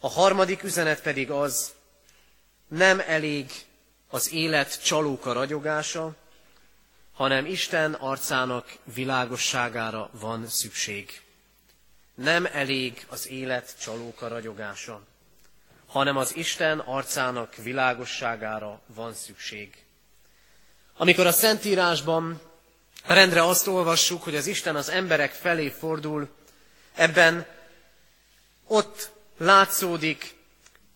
A 0.00 0.08
harmadik 0.08 0.62
üzenet 0.62 1.02
pedig 1.02 1.30
az, 1.30 1.72
nem 2.68 3.02
elég 3.06 3.50
az 4.08 4.32
élet 4.32 4.84
csalóka 4.84 5.32
ragyogása, 5.32 6.14
hanem 7.12 7.46
Isten 7.46 7.94
arcának 7.94 8.76
világosságára 8.84 10.10
van 10.12 10.48
szükség. 10.48 11.22
Nem 12.14 12.48
elég 12.52 13.06
az 13.08 13.28
élet 13.28 13.74
csalóka 13.80 14.28
ragyogása, 14.28 15.02
hanem 15.86 16.16
az 16.16 16.36
Isten 16.36 16.78
arcának 16.78 17.54
világosságára 17.54 18.80
van 18.86 19.14
szükség. 19.14 19.84
Amikor 20.96 21.26
a 21.26 21.32
Szentírásban 21.32 22.40
rendre 23.06 23.44
azt 23.44 23.66
olvassuk, 23.66 24.22
hogy 24.22 24.36
az 24.36 24.46
Isten 24.46 24.76
az 24.76 24.88
emberek 24.88 25.32
felé 25.32 25.68
fordul, 25.68 26.28
ebben 26.94 27.46
ott 28.66 29.10
látszódik 29.36 30.34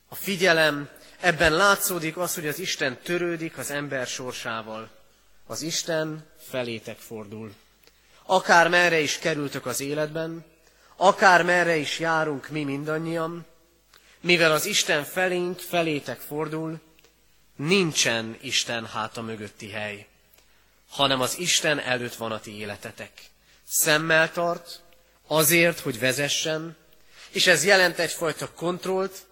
a 0.08 0.14
figyelem, 0.14 0.88
ebben 1.20 1.52
látszódik 1.52 2.16
az, 2.16 2.34
hogy 2.34 2.46
az 2.46 2.58
Isten 2.58 2.98
törődik 3.02 3.58
az 3.58 3.70
ember 3.70 4.06
sorsával. 4.06 4.90
Az 5.46 5.62
Isten 5.62 6.26
felétek 6.48 6.98
fordul. 6.98 7.54
Akár 8.22 8.68
merre 8.68 8.98
is 8.98 9.18
kerültök 9.18 9.66
az 9.66 9.80
életben, 9.80 10.44
akár 10.96 11.42
merre 11.42 11.76
is 11.76 11.98
járunk 11.98 12.48
mi 12.48 12.64
mindannyian, 12.64 13.46
mivel 14.20 14.52
az 14.52 14.64
Isten 14.66 15.04
felénk, 15.04 15.58
felétek 15.58 16.20
fordul, 16.20 16.80
nincsen 17.56 18.38
Isten 18.40 18.86
háta 18.86 19.22
mögötti 19.22 19.70
hely, 19.70 20.06
hanem 20.88 21.20
az 21.20 21.38
Isten 21.38 21.78
előtt 21.78 22.14
van 22.14 22.32
a 22.32 22.40
ti 22.40 22.58
életetek. 22.58 23.10
Szemmel 23.64 24.32
tart, 24.32 24.82
azért, 25.26 25.80
hogy 25.80 25.98
vezessen, 25.98 26.76
és 27.30 27.46
ez 27.46 27.64
jelent 27.64 27.98
egyfajta 27.98 28.52
kontrollt, 28.52 29.26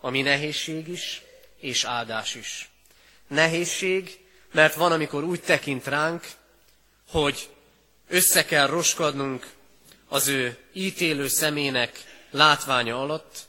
ami 0.00 0.22
nehézség 0.22 0.88
is, 0.88 1.22
és 1.56 1.84
áldás 1.84 2.34
is. 2.34 2.70
Nehézség, 3.26 4.18
mert 4.52 4.74
van, 4.74 4.92
amikor 4.92 5.24
úgy 5.24 5.40
tekint 5.40 5.86
ránk, 5.86 6.26
hogy 7.08 7.48
össze 8.08 8.44
kell 8.44 8.66
roskadnunk 8.66 9.46
az 10.12 10.28
ő 10.28 10.58
ítélő 10.72 11.28
szemének 11.28 12.04
látványa 12.30 13.00
alatt, 13.02 13.48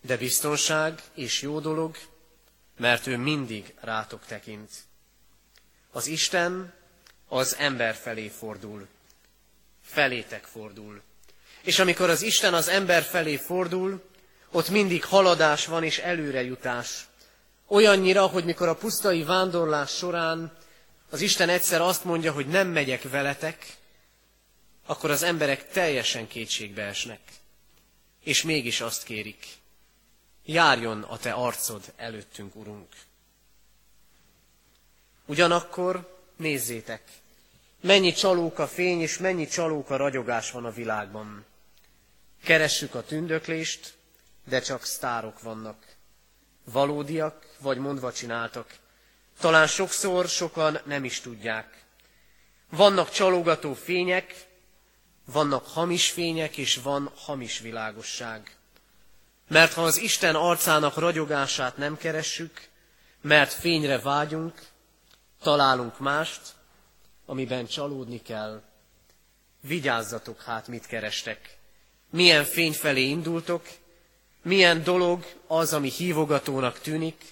de 0.00 0.16
biztonság 0.16 1.02
és 1.14 1.42
jó 1.42 1.60
dolog, 1.60 1.96
mert 2.78 3.06
ő 3.06 3.16
mindig 3.16 3.74
rátok 3.80 4.26
tekint. 4.26 4.70
Az 5.90 6.06
Isten 6.06 6.72
az 7.28 7.56
ember 7.58 7.94
felé 7.94 8.28
fordul, 8.28 8.86
felétek 9.84 10.44
fordul. 10.44 11.02
És 11.60 11.78
amikor 11.78 12.10
az 12.10 12.22
Isten 12.22 12.54
az 12.54 12.68
ember 12.68 13.02
felé 13.02 13.36
fordul, 13.36 14.02
ott 14.50 14.68
mindig 14.68 15.04
haladás 15.04 15.66
van 15.66 15.84
és 15.84 15.98
előrejutás. 15.98 17.06
Olyannyira, 17.66 18.26
hogy 18.26 18.44
mikor 18.44 18.68
a 18.68 18.74
pusztai 18.74 19.22
vándorlás 19.22 19.90
során 19.90 20.56
az 21.10 21.20
Isten 21.20 21.48
egyszer 21.48 21.80
azt 21.80 22.04
mondja, 22.04 22.32
hogy 22.32 22.46
nem 22.46 22.68
megyek 22.68 23.02
veletek, 23.10 23.80
akkor 24.86 25.10
az 25.10 25.22
emberek 25.22 25.68
teljesen 25.68 26.28
kétségbe 26.28 26.82
esnek. 26.82 27.20
És 28.20 28.42
mégis 28.42 28.80
azt 28.80 29.04
kérik, 29.04 29.46
járjon 30.44 31.02
a 31.02 31.18
te 31.18 31.32
arcod 31.32 31.92
előttünk, 31.96 32.56
Urunk. 32.56 32.88
Ugyanakkor 35.26 36.20
nézzétek, 36.36 37.02
mennyi 37.80 38.12
csalóka 38.12 38.66
fény 38.68 39.00
és 39.00 39.18
mennyi 39.18 39.46
csalóka 39.46 39.96
ragyogás 39.96 40.50
van 40.50 40.64
a 40.64 40.70
világban. 40.70 41.44
Keressük 42.42 42.94
a 42.94 43.04
tündöklést, 43.04 43.94
de 44.44 44.60
csak 44.60 44.84
sztárok 44.84 45.42
vannak. 45.42 45.96
Valódiak, 46.64 47.56
vagy 47.58 47.78
mondva 47.78 48.12
csináltak. 48.12 48.74
Talán 49.38 49.66
sokszor 49.66 50.28
sokan 50.28 50.80
nem 50.84 51.04
is 51.04 51.20
tudják. 51.20 51.84
Vannak 52.70 53.10
csalogató 53.10 53.74
fények, 53.74 54.46
vannak 55.24 55.66
hamis 55.66 56.10
fények, 56.10 56.56
és 56.56 56.76
van 56.76 57.12
hamis 57.16 57.58
világosság. 57.58 58.56
Mert 59.48 59.72
ha 59.72 59.82
az 59.82 59.96
Isten 59.96 60.34
arcának 60.34 60.96
ragyogását 60.96 61.76
nem 61.76 61.96
keressük, 61.96 62.68
mert 63.20 63.52
fényre 63.52 63.98
vágyunk, 63.98 64.66
találunk 65.42 65.98
mást, 65.98 66.40
amiben 67.26 67.66
csalódni 67.66 68.22
kell. 68.22 68.62
Vigyázzatok 69.60 70.42
hát, 70.42 70.68
mit 70.68 70.86
kerestek. 70.86 71.56
Milyen 72.10 72.44
fény 72.44 72.72
felé 72.72 73.02
indultok, 73.02 73.68
milyen 74.42 74.82
dolog 74.82 75.24
az, 75.46 75.72
ami 75.72 75.90
hívogatónak 75.90 76.78
tűnik, 76.78 77.24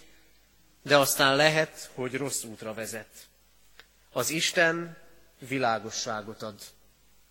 de 0.82 0.96
aztán 0.96 1.36
lehet, 1.36 1.90
hogy 1.94 2.14
rossz 2.14 2.42
útra 2.42 2.74
vezet. 2.74 3.08
Az 4.12 4.30
Isten 4.30 4.96
világosságot 5.38 6.42
ad 6.42 6.54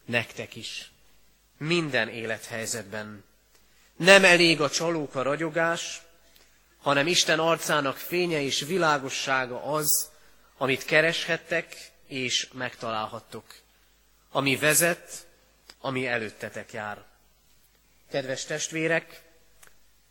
nektek 0.10 0.56
is, 0.56 0.92
minden 1.58 2.10
élethelyzetben. 2.10 3.24
Nem 3.96 4.24
elég 4.24 4.62
a 4.62 4.70
csalóka 4.70 5.22
ragyogás, 5.22 6.02
hanem 6.82 7.08
Isten 7.08 7.40
arcának 7.40 7.98
fénye 7.98 8.42
és 8.42 8.60
világossága 8.60 9.64
az, 9.64 10.10
amit 10.58 10.86
kereshettek 10.86 11.92
és 12.08 12.50
megtalálhattok, 12.54 13.56
ami 14.32 14.56
vezet, 14.56 15.28
ami 15.80 16.08
előttetek 16.08 16.74
jár. 16.74 17.04
Kedves 18.10 18.46
testvérek, 18.46 19.24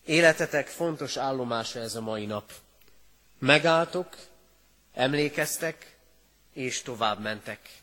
életetek 0.05 0.67
fontos 0.67 1.17
állomása 1.17 1.81
ez 1.81 1.95
a 1.95 2.01
mai 2.01 2.27
nap. 2.27 2.53
Megálltok, 3.39 4.17
emlékeztek, 4.95 5.97
és 6.53 6.83
tovább 6.83 7.21
mentek. 7.21 7.78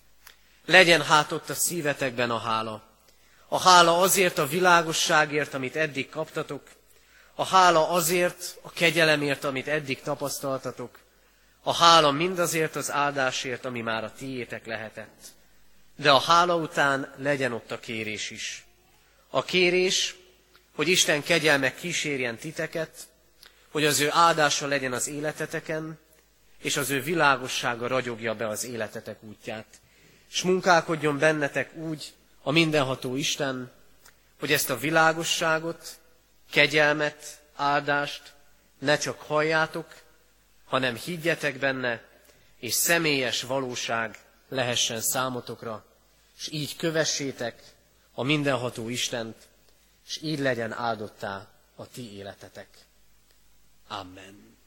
Legyen 0.66 1.02
hát 1.02 1.32
ott 1.32 1.50
a 1.50 1.54
szívetekben 1.54 2.32
a 2.32 2.38
hála. 2.38 2.84
A 3.48 3.60
hála 3.60 3.98
azért 3.98 4.38
a 4.38 4.48
világosságért, 4.48 5.54
amit 5.54 5.76
eddig 5.76 6.10
kaptatok, 6.10 6.62
a 7.36 7.46
hála 7.46 7.90
azért 7.90 8.58
a 8.62 8.72
kegyelemért, 8.72 9.44
amit 9.44 9.68
eddig 9.68 10.02
tapasztaltatok, 10.02 11.00
a 11.64 11.74
hála 11.74 12.12
mindazért 12.12 12.76
az 12.76 12.92
áldásért, 12.92 13.66
ami 13.66 13.82
már 13.82 14.04
a 14.04 14.14
tiétek 14.18 14.66
lehetett. 14.66 15.24
De 15.96 16.12
a 16.12 16.20
hála 16.20 16.56
után 16.56 17.14
legyen 17.18 17.54
ott 17.54 17.72
a 17.72 17.80
kérés 17.80 18.30
is. 18.30 18.66
A 19.30 19.44
kérés, 19.44 20.16
hogy 20.76 20.88
Isten 20.88 21.24
kegyelme 21.24 21.74
kísérjen 21.74 22.38
titeket, 22.38 23.08
hogy 23.72 23.86
az 23.86 24.00
ő 24.00 24.10
áldása 24.12 24.68
legyen 24.68 24.94
az 24.94 25.08
életeteken, 25.08 26.00
és 26.62 26.78
az 26.78 26.90
ő 26.90 27.02
világossága 27.02 27.88
ragyogja 27.88 28.36
be 28.36 28.48
az 28.48 28.66
életetek 28.66 29.24
útját, 29.24 29.66
és 30.32 30.42
munkálkodjon 30.42 31.18
bennetek 31.18 31.76
úgy 31.76 32.14
a 32.42 32.52
mindenható 32.52 33.16
Isten, 33.16 33.72
hogy 34.40 34.52
ezt 34.52 34.70
a 34.70 34.78
világosságot, 34.78 36.00
kegyelmet, 36.52 37.42
áldást 37.56 38.34
ne 38.80 38.98
csak 38.98 39.22
halljátok, 39.22 39.96
hanem 40.66 40.96
higgyetek 40.96 41.58
benne, 41.58 42.04
és 42.60 42.74
személyes 42.74 43.42
valóság 43.42 44.20
lehessen 44.50 45.02
számotokra, 45.02 45.86
és 46.38 46.50
így 46.52 46.76
kövessétek 46.76 47.64
a 48.14 48.24
mindenható 48.24 48.90
Istent, 48.90 49.36
és 50.08 50.20
így 50.22 50.40
legyen 50.40 50.74
áldottá 50.74 51.48
a 51.76 51.88
ti 51.88 52.16
életetek. 52.18 52.68
Amen. 53.88 54.58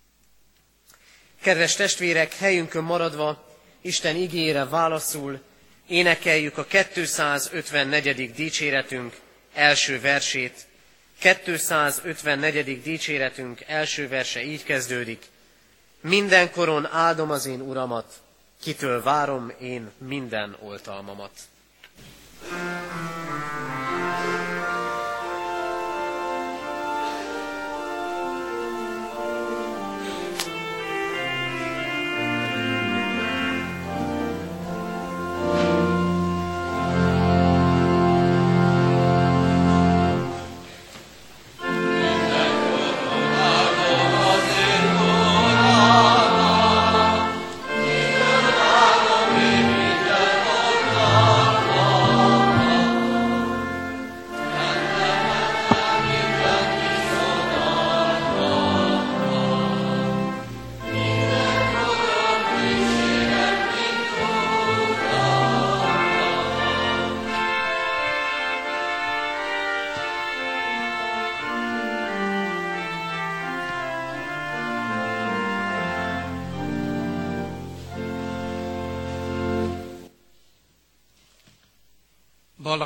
Kedves 1.40 1.75
testvérek, 1.75 2.35
helyünkön 2.35 2.85
maradva, 2.85 3.47
Isten 3.80 4.16
igére 4.16 4.64
válaszul, 4.64 5.40
énekeljük 5.86 6.58
a 6.58 6.64
254. 6.64 8.32
dicséretünk 8.34 9.16
első 9.54 10.00
versét. 10.00 10.66
254. 11.18 12.82
dicséretünk 12.82 13.60
első 13.66 14.08
verse 14.08 14.42
így 14.42 14.62
kezdődik. 14.62 15.26
Mindenkoron 16.00 16.86
áldom 16.86 17.30
az 17.30 17.46
én 17.46 17.60
uramat, 17.60 18.12
kitől 18.60 19.02
várom 19.02 19.52
én 19.60 19.90
minden 19.98 20.56
oltalmamat. 20.60 21.30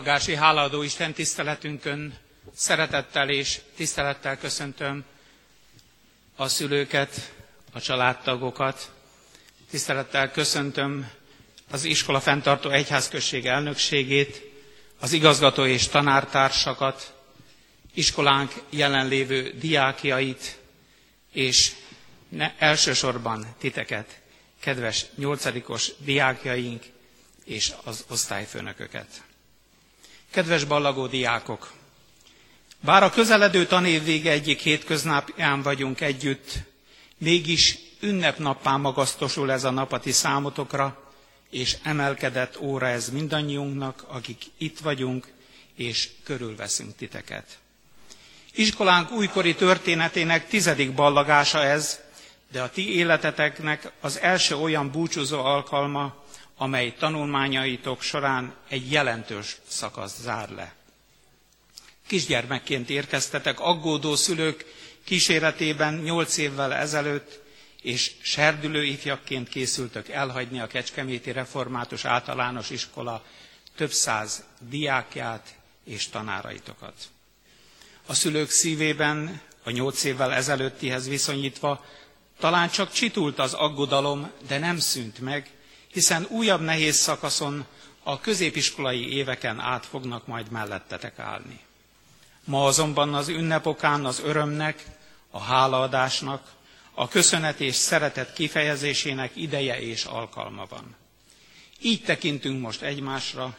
Ballagási 0.03 0.35
hálaadó 0.35 0.83
Isten 0.83 1.12
tiszteletünkön 1.12 2.15
szeretettel 2.55 3.29
és 3.31 3.61
tisztelettel 3.77 4.38
köszöntöm 4.38 5.05
a 6.37 6.49
szülőket, 6.49 7.33
a 7.73 7.81
családtagokat. 7.81 8.91
Tisztelettel 9.71 10.31
köszöntöm 10.31 11.11
az 11.71 11.85
iskola 11.85 12.21
fenntartó 12.21 12.71
egyházközség 12.71 13.47
elnökségét, 13.47 14.43
az 15.01 15.12
igazgató 15.12 15.67
és 15.67 15.88
tanártársakat, 15.88 17.15
iskolánk 17.95 18.53
jelenlévő 18.71 19.51
diákjait, 19.59 20.59
és 21.33 21.73
ne, 22.29 22.55
elsősorban 22.59 23.47
titeket, 23.59 24.21
kedves 24.61 25.05
nyolcadikos 25.17 25.91
diákjaink 25.99 26.83
és 27.45 27.73
az 27.85 28.05
osztályfőnököket. 28.09 29.23
Kedves 30.33 30.64
ballagó 30.64 31.07
diákok! 31.07 31.73
Bár 32.81 33.03
a 33.03 33.11
közeledő 33.11 33.66
tanév 33.66 34.05
vége 34.05 34.31
egyik 34.31 34.61
hétköznapján 34.61 35.62
vagyunk 35.62 36.01
együtt, 36.01 36.53
mégis 37.18 37.79
ünnepnappá 38.01 38.77
magasztosul 38.77 39.53
ez 39.53 39.64
a 39.64 39.71
nap 39.71 39.92
a 39.92 40.01
ti 40.01 40.12
számotokra, 40.12 41.12
és 41.51 41.77
emelkedett 41.83 42.61
óra 42.61 42.87
ez 42.87 43.09
mindannyiunknak, 43.09 44.05
akik 44.09 44.42
itt 44.59 44.79
vagyunk, 44.79 45.27
és 45.75 46.09
körülveszünk 46.25 46.97
titeket. 46.97 47.59
Iskolánk 48.55 49.11
újkori 49.11 49.55
történetének 49.55 50.49
tizedik 50.49 50.95
ballagása 50.95 51.64
ez, 51.64 52.01
de 52.53 52.62
a 52.62 52.71
ti 52.71 52.95
életeteknek 52.97 53.92
az 54.01 54.18
első 54.21 54.57
olyan 54.57 54.90
búcsúzó 54.90 55.45
alkalma, 55.45 56.22
amely 56.62 56.92
tanulmányaitok 56.98 58.03
során 58.03 58.55
egy 58.68 58.90
jelentős 58.90 59.57
szakasz 59.68 60.20
zár 60.20 60.48
le. 60.51 60.75
Kisgyermekként 62.07 62.90
érkeztetek 62.90 63.61
aggódó 63.61 64.14
szülők 64.16 64.64
kíséretében 65.05 65.94
nyolc 65.94 66.37
évvel 66.37 66.75
ezelőtt, 66.75 67.40
és 67.83 68.12
serdülő 68.22 68.85
ifjakként 68.85 69.48
készültök 69.48 70.09
elhagyni 70.09 70.61
a 70.61 70.66
Kecskeméti 70.66 71.33
Református 71.33 72.05
Általános 72.05 72.70
Iskola 72.70 73.25
több 73.77 73.90
száz 73.92 74.44
diákját 74.68 75.55
és 75.85 76.09
tanáraitokat. 76.09 76.94
A 78.07 78.14
szülők 78.14 78.51
szívében 78.51 79.40
a 79.62 79.70
nyolc 79.70 80.05
évvel 80.05 80.33
ezelőttihez 80.33 81.09
viszonyítva 81.09 81.85
talán 82.38 82.70
csak 82.70 82.92
csitult 82.92 83.38
az 83.38 83.53
aggodalom, 83.55 84.31
de 84.46 84.59
nem 84.59 84.79
szűnt 84.79 85.18
meg, 85.18 85.51
hiszen 85.92 86.26
újabb 86.31 86.61
nehéz 86.61 86.96
szakaszon 86.96 87.66
a 88.02 88.20
középiskolai 88.20 89.12
éveken 89.12 89.61
át 89.61 89.87
fognak 89.87 90.26
majd 90.26 90.50
mellettetek 90.50 91.18
állni. 91.18 91.61
Ma 92.44 92.66
azonban 92.66 93.14
az 93.14 93.28
ünnepokán 93.28 94.05
az 94.05 94.20
örömnek, 94.24 94.85
a 95.31 95.40
hálaadásnak, 95.40 96.52
a 96.94 97.09
köszönet 97.09 97.61
és 97.61 97.74
szeretet 97.74 98.33
kifejezésének 98.33 99.31
ideje 99.37 99.81
és 99.81 100.05
alkalma 100.05 100.66
van. 100.68 100.96
Így 101.81 102.02
tekintünk 102.02 102.61
most 102.61 102.83
egymásra, 102.83 103.57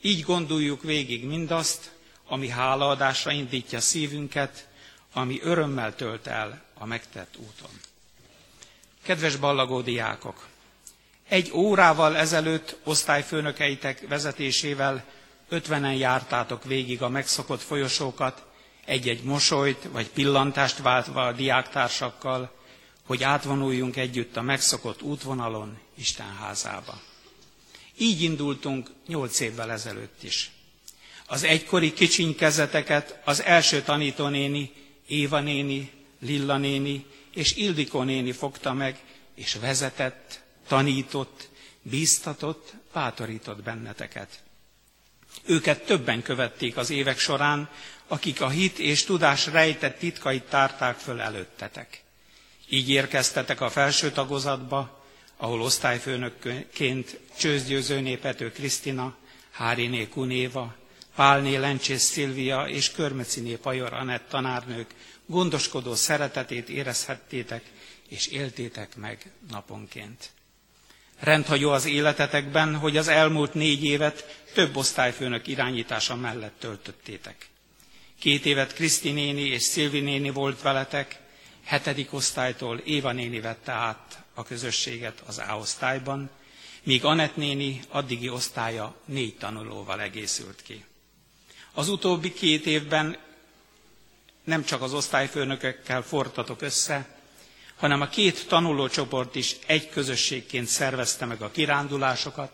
így 0.00 0.22
gondoljuk 0.22 0.82
végig 0.82 1.24
mindazt, 1.24 1.90
ami 2.26 2.48
hálaadásra 2.48 3.30
indítja 3.30 3.80
szívünket, 3.80 4.68
ami 5.12 5.40
örömmel 5.42 5.94
tölt 5.94 6.26
el 6.26 6.62
a 6.74 6.86
megtett 6.86 7.36
úton. 7.36 7.70
Kedves 9.02 9.36
ballagó 9.36 9.80
diákok! 9.80 10.46
Egy 11.28 11.50
órával 11.52 12.16
ezelőtt 12.16 12.76
osztályfőnökeitek 12.84 14.08
vezetésével 14.08 15.04
ötvenen 15.48 15.94
jártátok 15.94 16.64
végig 16.64 17.02
a 17.02 17.08
megszokott 17.08 17.62
folyosókat, 17.62 18.44
egy-egy 18.84 19.22
mosolyt 19.22 19.88
vagy 19.92 20.08
pillantást 20.08 20.78
váltva 20.78 21.26
a 21.26 21.32
diáktársakkal, 21.32 22.54
hogy 23.06 23.22
átvonuljunk 23.22 23.96
együtt 23.96 24.36
a 24.36 24.42
megszokott 24.42 25.02
útvonalon 25.02 25.78
Isten 25.94 26.36
házába. 26.36 27.00
Így 27.98 28.22
indultunk 28.22 28.90
nyolc 29.06 29.40
évvel 29.40 29.70
ezelőtt 29.70 30.22
is. 30.22 30.50
Az 31.26 31.42
egykori 31.42 31.92
kicsiny 31.92 32.34
kezeteket 32.34 33.20
az 33.24 33.42
első 33.42 33.82
tanítónéni, 33.82 34.72
Éva 35.06 35.40
néni, 35.40 35.90
Lilla 36.20 36.56
néni 36.56 37.06
és 37.34 37.56
Ildikó 37.56 38.02
néni 38.02 38.32
fogta 38.32 38.72
meg, 38.72 38.98
és 39.34 39.54
vezetett, 39.54 40.44
tanított, 40.66 41.48
bíztatott, 41.82 42.72
bátorított 42.92 43.62
benneteket. 43.62 44.42
Őket 45.44 45.84
többen 45.84 46.22
követték 46.22 46.76
az 46.76 46.90
évek 46.90 47.18
során, 47.18 47.68
akik 48.08 48.40
a 48.40 48.48
hit 48.48 48.78
és 48.78 49.04
tudás 49.04 49.46
rejtett 49.46 49.98
titkait 49.98 50.42
tárták 50.44 50.96
föl 50.98 51.20
előttetek. 51.20 52.02
Így 52.68 52.88
érkeztetek 52.90 53.60
a 53.60 53.70
felső 53.70 54.10
tagozatba, 54.10 55.04
ahol 55.36 55.60
osztályfőnökként 55.62 57.18
Csőzgyőzőné 57.38 58.16
Pető 58.16 58.50
Krisztina, 58.52 59.16
Háriné 59.50 60.08
Kunéva, 60.08 60.74
Pálné 61.14 61.56
Lencsész 61.56 62.02
Szilvia 62.04 62.68
és 62.68 62.90
Körmeciné 62.90 63.54
Pajor 63.54 63.92
Anett 63.92 64.28
tanárnők 64.28 64.94
gondoskodó 65.26 65.94
szeretetét 65.94 66.68
érezhettétek 66.68 67.62
és 68.08 68.26
éltétek 68.26 68.96
meg 68.96 69.30
naponként. 69.50 70.30
Rendhagyó 71.20 71.70
az 71.70 71.84
életetekben, 71.86 72.76
hogy 72.76 72.96
az 72.96 73.08
elmúlt 73.08 73.54
négy 73.54 73.84
évet 73.84 74.42
több 74.54 74.76
osztályfőnök 74.76 75.46
irányítása 75.46 76.16
mellett 76.16 76.54
töltöttétek. 76.58 77.48
Két 78.18 78.46
évet 78.46 78.74
Kriszti 78.74 79.10
néni 79.12 79.40
és 79.40 79.62
Szilvi 79.62 80.00
néni 80.00 80.30
volt 80.30 80.62
veletek, 80.62 81.20
hetedik 81.64 82.12
osztálytól 82.12 82.78
Éva 82.78 83.12
néni 83.12 83.40
vette 83.40 83.72
át 83.72 84.22
a 84.34 84.42
közösséget 84.44 85.22
az 85.26 85.38
A 85.38 85.56
osztályban, 85.58 86.30
míg 86.82 87.04
Anett 87.04 87.36
néni 87.36 87.80
addigi 87.88 88.28
osztálya 88.28 88.94
négy 89.04 89.36
tanulóval 89.36 90.00
egészült 90.00 90.62
ki. 90.62 90.84
Az 91.72 91.88
utóbbi 91.88 92.32
két 92.32 92.66
évben 92.66 93.16
nem 94.44 94.64
csak 94.64 94.82
az 94.82 94.94
osztályfőnökökkel 94.94 96.02
fortatok 96.02 96.62
össze, 96.62 97.15
hanem 97.76 98.00
a 98.00 98.08
két 98.08 98.46
tanulócsoport 98.48 99.34
is 99.34 99.56
egy 99.66 99.88
közösségként 99.88 100.66
szervezte 100.66 101.24
meg 101.24 101.42
a 101.42 101.50
kirándulásokat, 101.50 102.50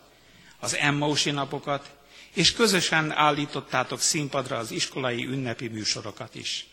az 0.59 0.75
Emmausi 0.75 1.31
napokat, 1.31 1.89
és 2.33 2.53
közösen 2.53 3.11
állítottátok 3.11 3.99
színpadra 3.99 4.57
az 4.57 4.71
iskolai 4.71 5.25
ünnepi 5.25 5.67
műsorokat 5.67 6.35
is. 6.35 6.65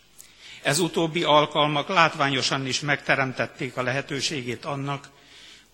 Ez 0.61 0.79
utóbbi 0.79 1.23
alkalmak 1.23 1.87
látványosan 1.87 2.65
is 2.65 2.79
megteremtették 2.79 3.77
a 3.77 3.81
lehetőségét 3.83 4.65
annak, 4.65 5.09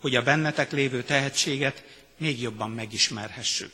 hogy 0.02 0.16
a 0.16 0.22
bennetek 0.24 0.72
lévő 0.72 1.04
tehetséget 1.04 1.84
még 2.18 2.42
jobban 2.42 2.72
megismerhessük. 2.72 3.72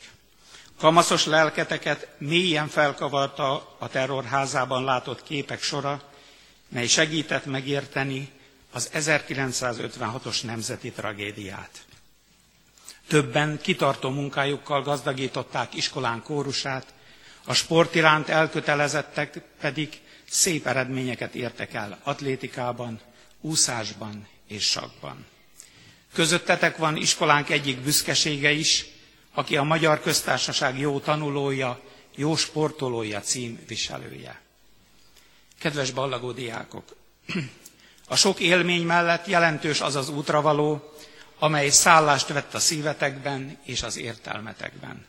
Kamaszos 0.80 1.26
lelketeket 1.26 2.08
mélyen 2.18 2.68
felkavarta 2.68 3.76
a 3.80 3.88
terrorházában 3.88 4.84
látott 4.84 5.24
képek 5.24 5.62
sora, 5.62 6.02
mely 6.70 6.88
segített 6.88 7.46
megérteni 7.46 8.30
az 8.74 8.90
1956-os 8.94 10.42
nemzeti 10.44 10.92
tragédiát. 10.92 11.86
Többen 13.08 13.60
kitartó 13.62 14.10
munkájukkal 14.10 14.82
gazdagították 14.82 15.74
iskolán 15.76 16.22
kórusát, 16.24 16.94
a 17.46 17.54
sport 17.54 17.96
iránt 17.96 18.30
elkötelezettek 18.30 19.42
pedig 19.60 20.00
szép 20.30 20.68
eredményeket 20.68 21.36
értek 21.36 21.74
el 21.74 22.00
atlétikában, 22.04 23.00
úszásban 23.42 24.28
és 24.48 24.64
sakban. 24.64 25.26
Közöttetek 26.14 26.78
van 26.78 26.96
iskolánk 26.98 27.50
egyik 27.50 27.80
büszkesége 27.80 28.52
is, 28.52 28.86
aki 29.34 29.58
a 29.58 29.64
Magyar 29.64 30.00
Köztársaság 30.02 30.80
jó 30.80 31.00
tanulója, 31.00 31.80
jó 32.16 32.36
sportolója 32.36 33.20
cím 33.22 33.60
viselője. 33.68 34.42
Kedves 35.60 35.92
ballagó 35.92 36.32
diákok! 36.32 36.96
A 38.08 38.16
sok 38.16 38.40
élmény 38.40 38.86
mellett 38.86 39.28
jelentős 39.28 39.82
az 39.82 39.96
az 39.96 40.10
útravaló, 40.10 40.94
amely 41.40 41.70
szállást 41.70 42.28
vett 42.28 42.54
a 42.54 42.60
szívetekben 42.60 43.58
és 43.64 43.84
az 43.84 43.98
értelmetekben. 43.98 45.06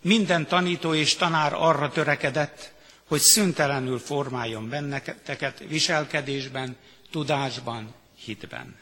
Minden 0.00 0.46
tanító 0.46 0.94
és 0.94 1.14
tanár 1.16 1.52
arra 1.54 1.90
törekedett, 1.90 2.72
hogy 3.08 3.20
szüntelenül 3.20 3.98
formáljon 3.98 4.68
benneteket 4.68 5.58
viselkedésben, 5.68 6.76
tudásban, 7.10 7.94
hitben. 8.16 8.76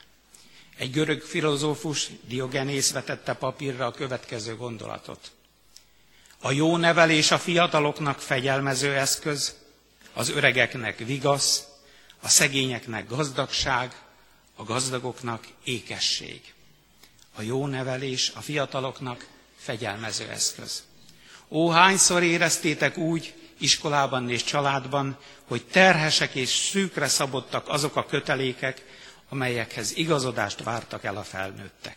Egy 0.78 0.90
görög 0.90 1.22
filozófus, 1.22 2.08
Diogenész 2.28 2.92
vetette 2.92 3.32
papírra 3.32 3.86
a 3.86 3.90
következő 3.90 4.56
gondolatot. 4.56 5.30
A 6.40 6.52
jó 6.52 6.76
nevelés 6.76 7.30
a 7.30 7.38
fiataloknak 7.38 8.20
fegyelmező 8.20 8.94
eszköz, 8.94 9.56
az 10.12 10.28
öregeknek 10.28 10.98
vigasz, 10.98 11.64
a 12.24 12.28
szegényeknek 12.28 13.08
gazdagság, 13.08 13.94
a 14.56 14.64
gazdagoknak 14.64 15.46
ékesség. 15.64 16.40
A 17.36 17.42
jó 17.42 17.66
nevelés 17.66 18.32
a 18.34 18.40
fiataloknak 18.40 19.26
fegyelmező 19.56 20.28
eszköz. 20.28 20.82
Ó, 21.48 21.68
hányszor 21.68 22.22
éreztétek 22.22 22.96
úgy 22.96 23.34
iskolában 23.58 24.30
és 24.30 24.44
családban, 24.44 25.18
hogy 25.48 25.64
terhesek 25.66 26.34
és 26.34 26.48
szűkre 26.48 27.08
szabottak 27.08 27.68
azok 27.68 27.96
a 27.96 28.06
kötelékek, 28.06 28.82
amelyekhez 29.28 29.96
igazodást 29.96 30.62
vártak 30.62 31.04
el 31.04 31.16
a 31.16 31.22
felnőttek. 31.22 31.96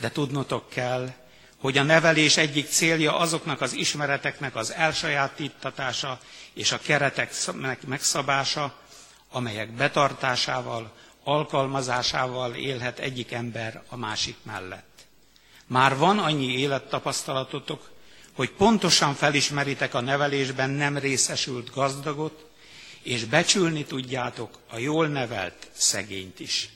De 0.00 0.10
tudnotok 0.10 0.68
kell, 0.68 1.12
hogy 1.56 1.78
a 1.78 1.82
nevelés 1.82 2.36
egyik 2.36 2.68
célja 2.68 3.16
azoknak 3.18 3.60
az 3.60 3.72
ismereteknek 3.72 4.56
az 4.56 4.72
elsajátítatása 4.72 6.20
és 6.52 6.72
a 6.72 6.78
keretek 6.78 7.32
megszabása, 7.86 8.74
amelyek 9.30 9.70
betartásával, 9.72 10.92
alkalmazásával 11.24 12.54
élhet 12.54 12.98
egyik 12.98 13.32
ember 13.32 13.82
a 13.88 13.96
másik 13.96 14.36
mellett. 14.42 15.06
Már 15.66 15.96
van 15.96 16.18
annyi 16.18 16.58
élettapasztalatotok, 16.58 17.90
hogy 18.32 18.50
pontosan 18.50 19.14
felismeritek 19.14 19.94
a 19.94 20.00
nevelésben 20.00 20.70
nem 20.70 20.98
részesült 20.98 21.70
gazdagot, 21.74 22.50
és 23.02 23.24
becsülni 23.24 23.84
tudjátok 23.84 24.58
a 24.70 24.78
jól 24.78 25.06
nevelt 25.06 25.68
szegényt 25.72 26.40
is. 26.40 26.68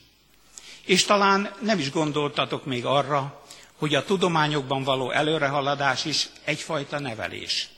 És 0.85 1.05
talán 1.05 1.55
nem 1.61 1.79
is 1.79 1.91
gondoltatok 1.91 2.65
még 2.65 2.85
arra, 2.85 3.43
hogy 3.77 3.95
a 3.95 4.03
tudományokban 4.03 4.83
való 4.83 5.11
előrehaladás 5.11 6.05
is 6.05 6.29
egyfajta 6.43 6.99
nevelés. 6.99 7.69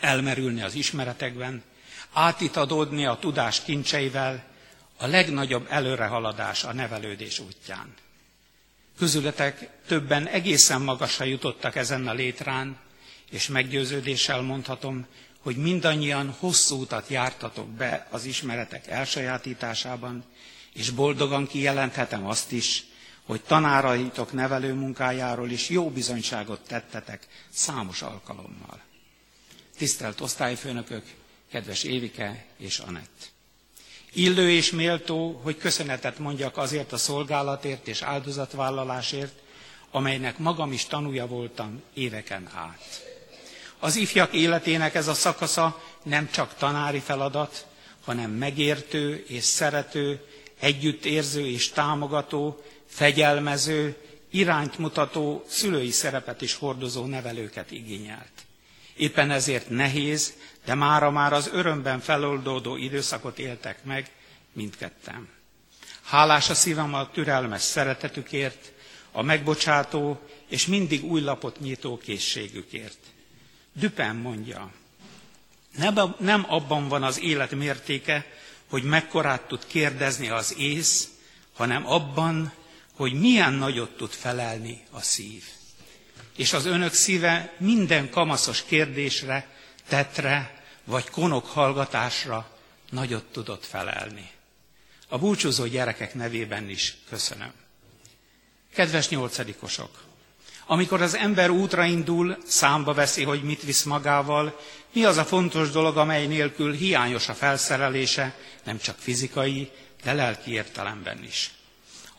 Elmerülni 0.00 0.62
az 0.62 0.74
ismeretekben, 0.74 1.62
átitadódni 2.18 3.06
a 3.06 3.18
tudás 3.20 3.62
kincseivel, 3.62 4.44
a 4.96 5.06
legnagyobb 5.06 5.66
előrehaladás 5.70 6.64
a 6.64 6.72
nevelődés 6.72 7.38
útján. 7.38 7.94
Közületek 8.98 9.68
többen 9.86 10.26
egészen 10.26 10.80
magasra 10.80 11.24
jutottak 11.24 11.76
ezen 11.76 12.08
a 12.08 12.12
létrán, 12.12 12.76
és 13.30 13.48
meggyőződéssel 13.48 14.40
mondhatom, 14.40 15.06
hogy 15.40 15.56
mindannyian 15.56 16.34
hosszú 16.38 16.80
utat 16.80 17.08
jártatok 17.08 17.68
be 17.68 18.06
az 18.10 18.24
ismeretek 18.24 18.86
elsajátításában, 18.86 20.24
és 20.72 20.90
boldogan 20.90 21.46
kijelenthetem 21.46 22.26
azt 22.26 22.52
is, 22.52 22.84
hogy 23.26 23.40
tanáraitok 23.40 24.32
nevelő 24.32 24.72
munkájáról 24.74 25.50
is 25.50 25.68
jó 25.68 25.90
bizonyságot 25.90 26.60
tettetek 26.60 27.26
számos 27.50 28.02
alkalommal. 28.02 28.80
Tisztelt 29.76 30.20
osztályfőnökök, 30.20 31.04
kedves 31.50 31.82
Évike 31.82 32.44
és 32.56 32.78
Anett! 32.78 33.30
Illő 34.12 34.50
és 34.50 34.70
méltó, 34.70 35.40
hogy 35.42 35.56
köszönetet 35.56 36.18
mondjak 36.18 36.56
azért 36.56 36.92
a 36.92 36.96
szolgálatért 36.96 37.88
és 37.88 38.02
áldozatvállalásért, 38.02 39.38
amelynek 39.90 40.38
magam 40.38 40.72
is 40.72 40.84
tanúja 40.84 41.26
voltam 41.26 41.82
éveken 41.94 42.48
át. 42.54 43.06
Az 43.78 43.96
ifjak 43.96 44.32
életének 44.32 44.94
ez 44.94 45.08
a 45.08 45.14
szakasza 45.14 45.82
nem 46.02 46.30
csak 46.30 46.54
tanári 46.54 46.98
feladat, 46.98 47.66
hanem 48.04 48.30
megértő 48.30 49.24
és 49.28 49.44
szerető, 49.44 50.26
együttérző 50.60 51.46
és 51.46 51.70
támogató, 51.70 52.62
fegyelmező, 52.86 53.96
irányt 54.30 54.78
mutató, 54.78 55.44
szülői 55.46 55.90
szerepet 55.90 56.40
is 56.40 56.54
hordozó 56.54 57.04
nevelőket 57.04 57.70
igényelt. 57.70 58.46
Éppen 58.98 59.30
ezért 59.30 59.68
nehéz, 59.68 60.32
de 60.64 60.74
mára 60.74 61.10
már 61.10 61.32
az 61.32 61.50
örömben 61.52 62.00
feloldódó 62.00 62.76
időszakot 62.76 63.38
éltek 63.38 63.84
meg 63.84 64.10
mindketten. 64.52 65.28
Hálás 66.02 66.50
a 66.50 66.54
szívem 66.54 66.94
a 66.94 67.10
türelmes 67.10 67.62
szeretetükért, 67.62 68.72
a 69.12 69.22
megbocsátó 69.22 70.20
és 70.48 70.66
mindig 70.66 71.04
új 71.04 71.20
lapot 71.20 71.60
nyitó 71.60 71.98
készségükért. 71.98 72.98
Düpen 73.72 74.16
mondja, 74.16 74.72
nem 76.18 76.44
abban 76.48 76.88
van 76.88 77.02
az 77.02 77.20
élet 77.20 77.50
mértéke, 77.54 78.26
hogy 78.68 78.82
mekkorát 78.82 79.42
tud 79.42 79.66
kérdezni 79.66 80.28
az 80.28 80.54
ész, 80.58 81.08
hanem 81.54 81.86
abban, 81.86 82.52
hogy 82.96 83.12
milyen 83.12 83.52
nagyot 83.52 83.96
tud 83.96 84.10
felelni 84.10 84.82
a 84.90 85.00
szív. 85.00 85.44
És 86.38 86.52
az 86.52 86.66
önök 86.66 86.92
szíve 86.92 87.52
minden 87.56 88.10
kamaszos 88.10 88.64
kérdésre, 88.64 89.46
tetre 89.88 90.62
vagy 90.84 91.10
konok 91.10 91.46
hallgatásra 91.46 92.50
nagyot 92.90 93.24
tudott 93.24 93.64
felelni. 93.66 94.30
A 95.08 95.18
búcsúzó 95.18 95.66
gyerekek 95.66 96.14
nevében 96.14 96.68
is 96.68 96.96
köszönöm. 97.08 97.52
Kedves 98.74 99.08
nyolcadikosok! 99.08 100.04
Amikor 100.66 101.02
az 101.02 101.16
ember 101.16 101.50
útra 101.50 101.84
indul, 101.84 102.36
számba 102.46 102.94
veszi, 102.94 103.22
hogy 103.24 103.42
mit 103.42 103.62
visz 103.62 103.82
magával, 103.82 104.60
mi 104.92 105.04
az 105.04 105.16
a 105.16 105.24
fontos 105.24 105.70
dolog, 105.70 105.96
amely 105.96 106.26
nélkül 106.26 106.72
hiányos 106.72 107.28
a 107.28 107.34
felszerelése, 107.34 108.34
nem 108.64 108.78
csak 108.78 108.98
fizikai, 108.98 109.70
de 110.02 110.12
lelki 110.12 110.50
értelemben 110.50 111.22
is. 111.24 111.50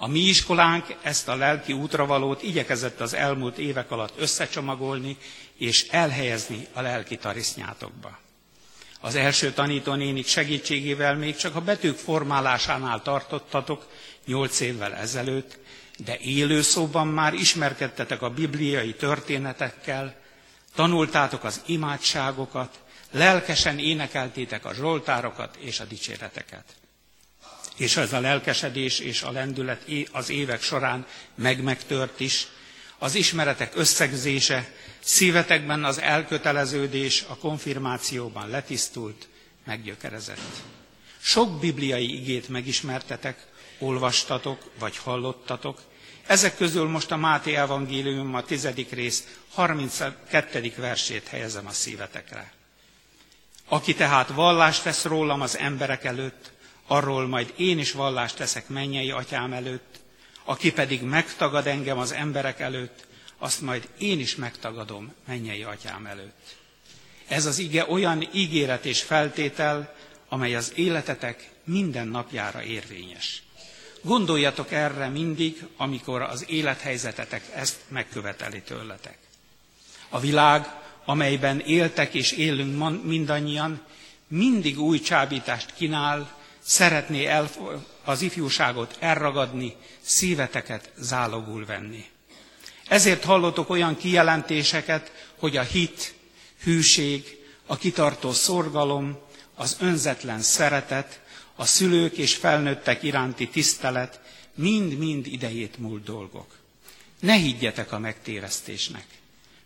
A 0.02 0.08
mi 0.08 0.20
iskolánk 0.20 0.96
ezt 1.02 1.28
a 1.28 1.36
lelki 1.36 1.74
útravalót 1.74 2.44
igyekezett 2.44 3.00
az 3.00 3.14
elmúlt 3.14 3.58
évek 3.58 3.92
alatt 3.92 4.14
összecsomagolni 4.20 5.18
és 5.58 5.88
elhelyezni 5.90 6.68
a 6.74 6.82
lelki 6.82 7.18
tarisznyátokba. 7.18 8.20
Az 9.00 9.16
első 9.16 9.52
tanítónénik 9.52 10.28
segítségével 10.28 11.16
még 11.16 11.36
csak 11.36 11.56
a 11.56 11.62
betűk 11.62 11.98
formálásánál 11.98 13.02
tartottatok 13.02 13.88
nyolc 14.26 14.60
évvel 14.60 14.94
ezelőtt, 14.96 15.58
de 16.06 16.18
élő 16.18 16.62
szóban 16.62 17.08
már 17.08 17.34
ismerkedtetek 17.34 18.22
a 18.22 18.30
bibliai 18.30 18.94
történetekkel, 18.94 20.16
tanultátok 20.76 21.44
az 21.44 21.62
imádságokat, 21.66 22.80
lelkesen 23.12 23.80
énekeltétek 23.80 24.66
a 24.66 24.74
zsoltárokat 24.74 25.56
és 25.56 25.80
a 25.80 25.86
dicséreteket. 25.86 26.64
És 27.80 27.98
ez 27.98 28.14
a 28.14 28.20
lelkesedés 28.20 29.00
és 29.00 29.22
a 29.22 29.32
lendület 29.32 29.86
az 30.12 30.30
évek 30.30 30.62
során 30.62 31.06
meg-megtört 31.36 32.20
is, 32.20 32.48
az 32.98 33.16
ismeretek 33.16 33.72
összegzése, 33.76 34.72
szívetekben 35.00 35.84
az 35.84 36.00
elköteleződés 36.00 37.24
a 37.28 37.36
konfirmációban 37.38 38.50
letisztult, 38.50 39.28
meggyökerezett. 39.66 40.62
Sok 41.22 41.60
bibliai 41.60 42.14
igét 42.22 42.50
megismertetek, 42.50 43.46
olvastatok 43.78 44.72
vagy 44.80 44.98
hallottatok, 44.98 45.82
ezek 46.28 46.56
közül 46.56 46.88
most 46.90 47.12
a 47.12 47.18
Máté 47.18 47.56
evangélium 47.56 48.36
a 48.36 48.44
tizedik 48.44 48.92
rész 48.92 49.24
32. 49.50 50.74
versét 50.78 51.28
helyezem 51.28 51.68
a 51.68 51.72
szívetekre. 51.72 52.52
Aki 53.68 53.94
tehát 53.94 54.28
vallást 54.30 54.84
tesz 54.84 55.04
rólam 55.04 55.42
az 55.42 55.58
emberek 55.58 56.04
előtt, 56.04 56.52
arról 56.90 57.28
majd 57.28 57.54
én 57.56 57.80
is 57.80 57.92
vallást 57.92 58.36
teszek 58.36 58.68
mennyei 58.68 59.12
atyám 59.12 59.54
előtt, 59.54 60.00
aki 60.44 60.72
pedig 60.72 61.02
megtagad 61.02 61.68
engem 61.68 61.98
az 61.98 62.12
emberek 62.12 62.60
előtt, 62.60 63.08
azt 63.38 63.62
majd 63.62 63.90
én 63.98 64.20
is 64.20 64.36
megtagadom 64.36 65.14
mennyei 65.28 65.64
atyám 65.64 66.06
előtt. 66.06 66.56
Ez 67.28 67.46
az 67.46 67.58
ige 67.58 67.86
olyan 67.90 68.28
ígéret 68.34 68.86
és 68.86 69.02
feltétel, 69.02 69.96
amely 70.30 70.56
az 70.56 70.72
életetek 70.76 71.50
minden 71.64 72.08
napjára 72.08 72.64
érvényes. 72.64 73.44
Gondoljatok 74.02 74.72
erre 74.72 75.08
mindig, 75.08 75.66
amikor 75.78 76.22
az 76.22 76.46
élethelyzetetek 76.48 77.44
ezt 77.56 77.78
megköveteli 77.88 78.62
tőletek. 78.62 79.18
A 80.10 80.20
világ, 80.20 80.68
amelyben 81.06 81.60
éltek 81.60 82.14
és 82.14 82.32
élünk 82.32 83.04
mindannyian, 83.04 83.82
mindig 84.28 84.80
új 84.80 85.00
csábítást 85.00 85.74
kínál, 85.74 86.39
szeretné 86.70 87.26
el, 87.26 87.50
az 88.04 88.22
ifjúságot 88.22 88.96
elragadni, 89.00 89.76
szíveteket 90.02 90.92
zálogul 90.98 91.66
venni. 91.66 92.06
Ezért 92.88 93.24
hallottok 93.24 93.70
olyan 93.70 93.98
kijelentéseket, 93.98 95.12
hogy 95.40 95.58
a 95.58 95.62
hit, 95.62 96.14
hűség, 96.64 97.38
a 97.66 97.78
kitartó 97.78 98.32
szorgalom, 98.32 99.18
az 99.56 99.78
önzetlen 99.80 100.42
szeretet, 100.42 101.20
a 101.56 101.66
szülők 101.66 102.18
és 102.18 102.36
felnőttek 102.36 103.04
iránti 103.04 103.48
tisztelet 103.48 104.20
mind-mind 104.56 105.26
idejét 105.28 105.78
múlt 105.78 106.04
dolgok. 106.04 106.48
Ne 107.20 107.34
higgyetek 107.34 107.92
a 107.92 108.00
megtévesztésnek. 108.00 109.06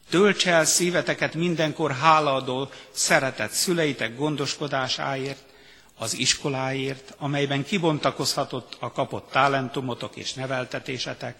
Tölts 0.09 0.47
el 0.47 0.65
szíveteket 0.65 1.33
mindenkor 1.33 1.91
hálaadó 1.91 2.69
szeretett 2.91 3.51
szüleitek 3.51 4.15
gondoskodásáért, 4.17 5.51
az 6.03 6.17
iskoláért, 6.17 7.13
amelyben 7.17 7.63
kibontakozhatott 7.65 8.77
a 8.79 8.91
kapott 8.91 9.31
talentumotok 9.31 10.15
és 10.15 10.33
neveltetésetek, 10.33 11.35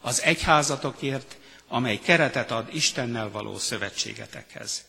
az 0.00 0.22
egyházatokért, 0.22 1.36
amely 1.68 1.98
keretet 1.98 2.50
ad 2.50 2.74
Istennel 2.74 3.30
való 3.30 3.58
szövetségetekhez. 3.58 4.84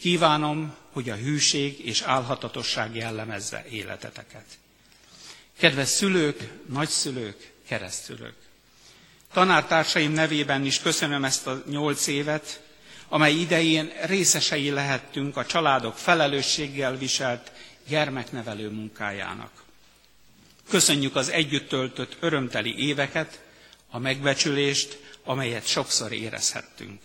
Kívánom, 0.00 0.74
hogy 0.92 1.10
a 1.10 1.14
hűség 1.14 1.86
és 1.86 2.02
álhatatosság 2.02 2.96
jellemezze 2.96 3.64
életeteket. 3.70 4.44
Kedves 5.58 5.88
szülők, 5.88 6.52
nagyszülők, 6.68 7.52
keresztülők! 7.68 8.34
Tanártársaim 9.32 10.12
nevében 10.12 10.64
is 10.64 10.80
köszönöm 10.80 11.24
ezt 11.24 11.46
a 11.46 11.62
nyolc 11.68 12.06
évet, 12.06 12.60
amely 13.08 13.32
idején 13.34 13.92
részesei 14.04 14.70
lehettünk 14.70 15.36
a 15.36 15.46
családok 15.46 15.96
felelősséggel 15.98 16.96
viselt 16.96 17.52
gyermeknevelő 17.88 18.68
munkájának. 18.70 19.50
Köszönjük 20.68 21.16
az 21.16 21.28
együtt 21.28 21.68
töltött 21.68 22.16
örömteli 22.20 22.86
éveket, 22.86 23.40
a 23.90 23.98
megbecsülést, 23.98 24.98
amelyet 25.24 25.66
sokszor 25.66 26.12
érezhettünk. 26.12 27.00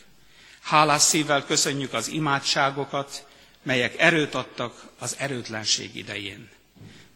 Hálás 0.61 1.01
szívvel 1.01 1.45
köszönjük 1.45 1.93
az 1.93 2.07
imádságokat, 2.07 3.27
melyek 3.63 3.99
erőt 3.99 4.35
adtak 4.35 4.83
az 4.99 5.15
erőtlenség 5.19 5.95
idején. 5.95 6.49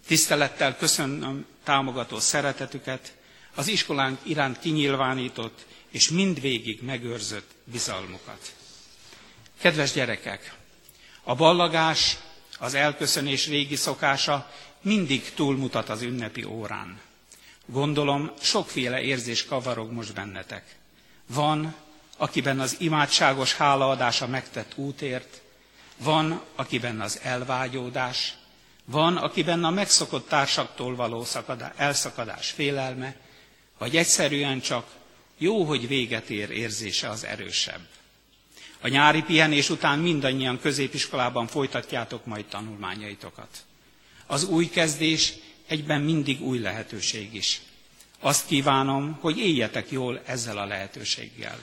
Tisztelettel 0.07 0.77
köszönöm 0.77 1.45
támogató 1.63 2.19
szeretetüket, 2.19 3.13
az 3.55 3.67
iskolánk 3.67 4.19
iránt 4.23 4.59
kinyilvánított 4.59 5.65
és 5.89 6.09
mindvégig 6.09 6.81
megőrzött 6.83 7.51
bizalmukat. 7.63 8.53
Kedves 9.59 9.91
gyerekek, 9.91 10.53
a 11.23 11.35
ballagás, 11.35 12.17
az 12.59 12.73
elköszönés 12.73 13.47
régi 13.47 13.75
szokása 13.75 14.51
mindig 14.81 15.33
túlmutat 15.33 15.89
az 15.89 16.01
ünnepi 16.01 16.43
órán. 16.43 16.99
Gondolom, 17.65 18.31
sokféle 18.41 19.01
érzés 19.01 19.45
kavarog 19.45 19.91
most 19.91 20.13
bennetek. 20.13 20.75
Van, 21.27 21.75
akiben 22.17 22.59
az 22.59 22.75
imádságos 22.79 23.53
hálaadás 23.55 24.21
a 24.21 24.27
megtett 24.27 24.71
útért, 24.75 25.41
van, 25.97 26.41
akiben 26.55 27.01
az 27.01 27.19
elvágyódás, 27.23 28.33
van, 28.85 29.17
akiben 29.17 29.63
a 29.63 29.69
megszokott 29.69 30.27
társaktól 30.27 30.95
való 30.95 31.23
szakadás, 31.23 31.71
elszakadás 31.75 32.49
félelme, 32.49 33.15
vagy 33.77 33.97
egyszerűen 33.97 34.61
csak 34.61 34.87
jó, 35.37 35.63
hogy 35.63 35.87
véget 35.87 36.29
ér 36.29 36.49
érzése 36.49 37.09
az 37.09 37.23
erősebb. 37.25 37.87
A 38.85 38.87
nyári 38.87 39.21
pihenés 39.21 39.69
után 39.69 39.99
mindannyian 39.99 40.59
középiskolában 40.59 41.47
folytatjátok 41.47 42.25
majd 42.25 42.45
tanulmányaitokat. 42.45 43.47
Az 44.25 44.43
új 44.43 44.69
kezdés 44.69 45.33
egyben 45.67 46.01
mindig 46.01 46.41
új 46.41 46.59
lehetőség 46.59 47.33
is. 47.33 47.61
Azt 48.19 48.45
kívánom, 48.45 49.17
hogy 49.21 49.37
éljetek 49.37 49.91
jól 49.91 50.21
ezzel 50.25 50.57
a 50.57 50.65
lehetőséggel. 50.65 51.59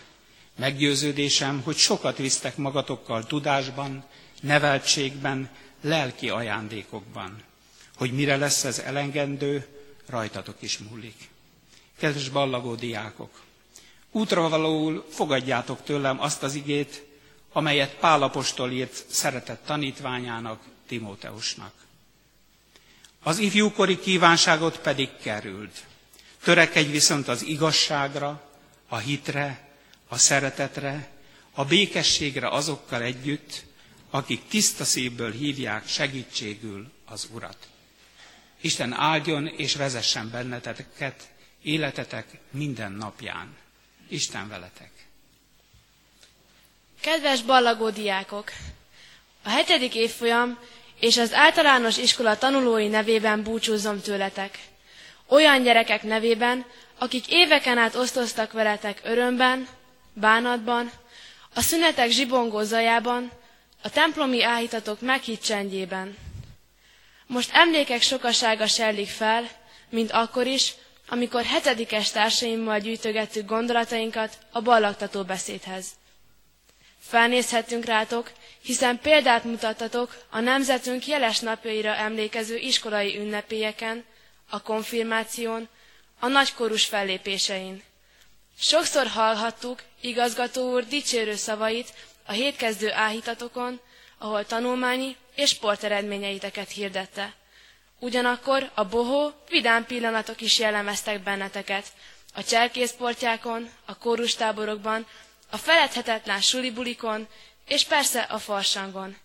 Meggyőződésem, 0.59 1.61
hogy 1.65 1.77
sokat 1.77 2.17
visztek 2.17 2.57
magatokkal 2.57 3.27
tudásban, 3.27 4.05
neveltségben, 4.41 5.51
lelki 5.81 6.29
ajándékokban. 6.29 7.43
Hogy 7.97 8.13
mire 8.13 8.37
lesz 8.37 8.65
ez 8.65 8.79
elengedő, 8.79 9.67
rajtatok 10.07 10.57
is 10.61 10.79
múlik. 10.79 11.29
Kedves 11.99 12.29
ballagó 12.29 12.75
diákok! 12.75 13.41
Útra 14.15 14.49
valóul 14.49 15.05
fogadjátok 15.09 15.83
tőlem 15.83 16.21
azt 16.21 16.43
az 16.43 16.55
igét, 16.55 17.11
amelyet 17.53 17.95
Pálapostól 17.95 18.71
írt 18.71 19.05
szeretett 19.09 19.65
tanítványának, 19.67 20.63
Timóteusnak. 20.87 21.73
Az 23.23 23.39
ifjúkori 23.39 23.99
kívánságot 23.99 24.79
pedig 24.79 25.09
került. 25.23 25.85
Törekedj 26.43 26.91
viszont 26.91 27.29
az 27.29 27.43
igazságra, 27.43 28.51
a 28.89 28.97
hitre, 28.97 29.69
a 30.09 30.19
szeretetre, 30.19 31.09
a 31.53 31.65
békességre 31.65 32.49
azokkal 32.49 33.03
együtt, 33.03 33.65
akik 34.11 34.49
tiszta 34.49 34.85
szívből 34.85 35.33
hívják 35.33 35.89
segítségül 35.89 36.91
az 37.05 37.29
Urat. 37.33 37.69
Isten 38.61 38.93
áldjon 38.93 39.47
és 39.47 39.75
vezessen 39.75 40.31
benneteket, 40.31 41.29
életetek 41.63 42.39
minden 42.51 42.93
napján. 42.93 43.57
Isten 44.09 44.49
veletek! 44.49 45.02
Kedves 47.03 47.43
ballagó 47.43 47.91
diákok! 47.91 48.51
A 49.45 49.49
hetedik 49.49 49.95
évfolyam 49.95 50.59
és 51.01 51.17
az 51.19 51.33
általános 51.35 51.97
iskola 51.97 52.39
tanulói 52.39 52.89
nevében 52.89 53.43
búcsúzom 53.43 54.01
tőletek. 54.01 54.59
Olyan 55.29 55.63
gyerekek 55.63 56.03
nevében, 56.03 56.65
akik 56.99 57.25
éveken 57.29 57.79
át 57.79 57.95
osztoztak 57.95 58.53
veletek 58.53 59.01
örömben, 59.05 59.69
bánatban, 60.13 60.91
a 61.55 61.61
szünetek 61.61 62.11
zsibongó 62.11 62.63
zajában, 62.63 63.31
a 63.83 63.91
templomi 63.91 64.43
áhítatok 64.45 65.01
meghitt 65.01 65.43
csendjében. 65.43 66.17
Most 67.27 67.51
emlékek 67.53 68.03
sokasága 68.03 68.67
serlik 68.67 69.09
fel, 69.09 69.49
mint 69.91 70.11
akkor 70.11 70.47
is, 70.47 70.75
amikor 71.09 71.43
hetedikes 71.45 72.11
társaimmal 72.11 72.79
gyűjtögettük 72.79 73.47
gondolatainkat 73.47 74.39
a 74.53 74.61
ballagtató 74.61 75.23
beszédhez. 75.23 75.87
Felnézhetünk 77.13 77.85
rátok, 77.85 78.31
hiszen 78.63 78.99
példát 79.01 79.45
mutattatok 79.45 80.25
a 80.31 80.41
nemzetünk 80.41 81.07
jeles 81.07 81.39
napjaira 81.39 81.95
emlékező 81.95 82.57
iskolai 82.57 83.19
ünnepélyeken, 83.19 84.05
a 84.51 84.63
konfirmáción, 84.63 85.69
a 86.21 86.27
nagykorús 86.27 86.85
fellépésein. 86.85 87.83
Sokszor 88.59 89.07
hallhattuk 89.07 89.83
igazgató 90.01 90.73
úr 90.73 90.87
dicsérő 90.87 91.35
szavait 91.35 91.93
a 92.27 92.33
hétkezdő 92.33 92.93
áhítatokon, 92.93 93.81
ahol 94.19 94.45
tanulmányi 94.47 95.17
és 95.35 95.51
sporteredményeiteket 95.51 96.71
hirdette. 96.71 97.33
Ugyanakkor 97.99 98.71
a 98.75 98.85
bohó, 98.85 99.31
vidám 99.49 99.87
pillanatok 99.87 100.41
is 100.41 100.59
jellemeztek 100.59 101.23
benneteket. 101.23 101.87
A 102.35 102.45
cserkészportjákon, 102.45 103.71
a 103.85 103.97
kórustáborokban, 103.99 105.07
a 105.53 105.57
feledhetetlen 105.57 106.41
sulibulikon, 106.41 107.29
és 107.67 107.85
persze 107.85 108.21
a 108.21 108.39
farsangon. 108.39 109.17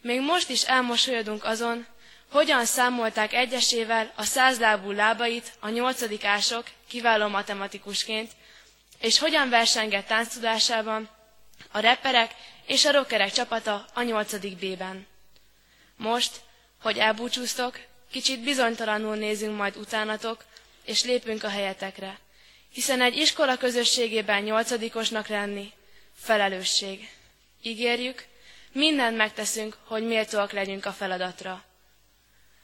Még 0.00 0.20
most 0.20 0.48
is 0.48 0.62
elmosolyodunk 0.62 1.44
azon, 1.44 1.86
hogyan 2.30 2.64
számolták 2.64 3.32
egyesével 3.32 4.12
a 4.16 4.22
százlábú 4.24 4.90
lábait 4.90 5.52
a 5.60 5.68
nyolcadikások 5.68 6.66
kiváló 6.88 7.28
matematikusként, 7.28 8.30
és 8.98 9.18
hogyan 9.18 9.48
versengett 9.48 10.06
tánctudásában 10.06 11.08
a 11.70 11.78
reperek 11.78 12.34
és 12.66 12.84
a 12.84 12.92
rockerek 12.92 13.32
csapata 13.32 13.86
a 13.94 14.02
nyolcadik 14.02 14.56
B-ben. 14.56 15.06
Most, 15.96 16.40
hogy 16.82 16.98
elbúcsúztok, 16.98 17.78
kicsit 18.10 18.40
bizonytalanul 18.40 19.16
nézünk 19.16 19.56
majd 19.56 19.76
utánatok, 19.76 20.44
és 20.84 21.04
lépünk 21.04 21.44
a 21.44 21.48
helyetekre, 21.48 22.18
hiszen 22.72 23.00
egy 23.00 23.16
iskola 23.16 23.56
közösségében 23.56 24.42
nyolcadikosnak 24.42 25.28
lenni 25.28 25.72
felelősség. 26.16 27.08
Ígérjük, 27.62 28.24
mindent 28.72 29.16
megteszünk, 29.16 29.76
hogy 29.84 30.06
méltóak 30.06 30.52
legyünk 30.52 30.86
a 30.86 30.92
feladatra. 30.92 31.64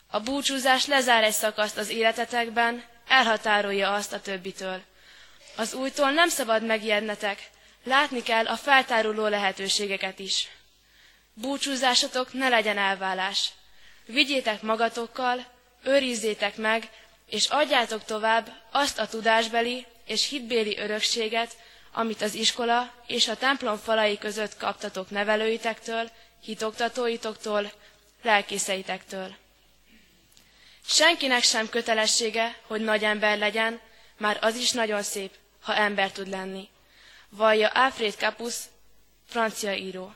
A 0.07 0.21
búcsúzás 0.21 0.87
lezár 0.87 1.23
egy 1.23 1.33
szakaszt 1.33 1.77
az 1.77 1.89
életetekben, 1.89 2.85
elhatárolja 3.09 3.95
azt 3.95 4.13
a 4.13 4.21
többitől. 4.21 4.83
Az 5.57 5.75
újtól 5.75 6.11
nem 6.11 6.29
szabad 6.29 6.63
megijednetek, 6.63 7.51
látni 7.85 8.23
kell 8.23 8.47
a 8.47 8.57
feltáruló 8.57 9.27
lehetőségeket 9.27 10.19
is. 10.19 10.49
Búcsúzásotok 11.35 12.33
ne 12.33 12.49
legyen 12.49 12.79
elválás. 12.79 13.51
Vigyétek 14.05 14.63
magatokkal, 14.63 15.45
őrizzétek 15.83 16.57
meg, 16.57 16.91
és 17.27 17.47
adjátok 17.47 18.05
tovább 18.05 18.53
azt 18.71 18.99
a 18.99 19.07
tudásbeli 19.09 19.87
és 20.07 20.29
hitbéli 20.29 20.79
örökséget, 20.79 21.57
amit 21.93 22.23
az 22.23 22.35
iskola 22.35 22.93
és 23.07 23.29
a 23.29 23.37
templom 23.37 23.77
falai 23.77 24.19
között 24.19 24.57
kaptatok 24.57 25.11
nevelőitektől, 25.11 26.11
hitoktatóitoktól, 26.43 27.73
lelkészeitektől. 28.23 29.35
Senkinek 30.87 31.43
sem 31.43 31.69
kötelessége, 31.69 32.57
hogy 32.67 32.81
nagy 32.81 33.05
ember 33.05 33.39
legyen, 33.39 33.81
már 34.19 34.39
az 34.41 34.57
is 34.57 34.71
nagyon 34.71 35.03
szép, 35.03 35.31
ha 35.63 35.75
ember 35.75 36.11
tud 36.13 36.29
lenni. 36.29 36.69
Vallja 37.29 37.69
Alfred 37.69 38.13
Capus, 38.15 38.55
francia 39.29 39.75
író. 39.75 40.15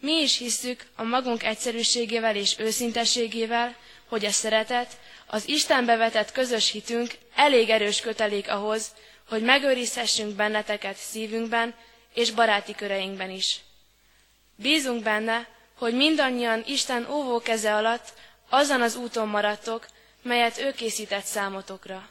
Mi 0.00 0.12
is 0.12 0.38
hisszük 0.38 0.84
a 0.96 1.02
magunk 1.02 1.42
egyszerűségével 1.42 2.36
és 2.36 2.58
őszintességével, 2.58 3.76
hogy 4.08 4.24
a 4.24 4.30
szeretet, 4.30 4.98
az 5.26 5.48
Istenbe 5.48 5.96
vetett 5.96 6.32
közös 6.32 6.70
hitünk 6.70 7.14
elég 7.34 7.70
erős 7.70 8.00
kötelék 8.00 8.48
ahhoz, 8.50 8.86
hogy 9.28 9.42
megőrizhessünk 9.42 10.34
benneteket 10.34 10.96
szívünkben 10.96 11.74
és 12.14 12.30
baráti 12.30 12.74
köreinkben 12.74 13.30
is. 13.30 13.60
Bízunk 14.56 15.02
benne, 15.02 15.48
hogy 15.74 15.94
mindannyian 15.94 16.62
Isten 16.66 17.10
óvó 17.10 17.40
keze 17.40 17.74
alatt 17.74 18.12
azon 18.48 18.82
az 18.82 18.96
úton 18.96 19.28
maradtok, 19.28 19.86
melyet 20.22 20.58
ő 20.58 20.72
készített 20.72 21.24
számotokra. 21.24 22.08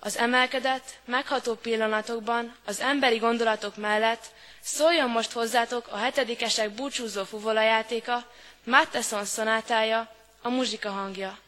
Az 0.00 0.16
emelkedett, 0.16 0.98
megható 1.04 1.54
pillanatokban 1.54 2.56
az 2.64 2.80
emberi 2.80 3.16
gondolatok 3.16 3.76
mellett 3.76 4.24
szóljon 4.60 5.10
most 5.10 5.32
hozzátok 5.32 5.88
a 5.88 5.96
hetedikesek 5.96 6.70
búcsúzó 6.70 7.24
fuvolajátéka, 7.24 8.30
Mattesson 8.64 9.24
szonátája, 9.24 10.14
a 10.42 10.48
muzsika 10.48 10.90
hangja. 10.90 11.38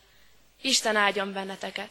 Isten 0.60 0.96
áldjon 0.96 1.32
benneteket! 1.32 1.90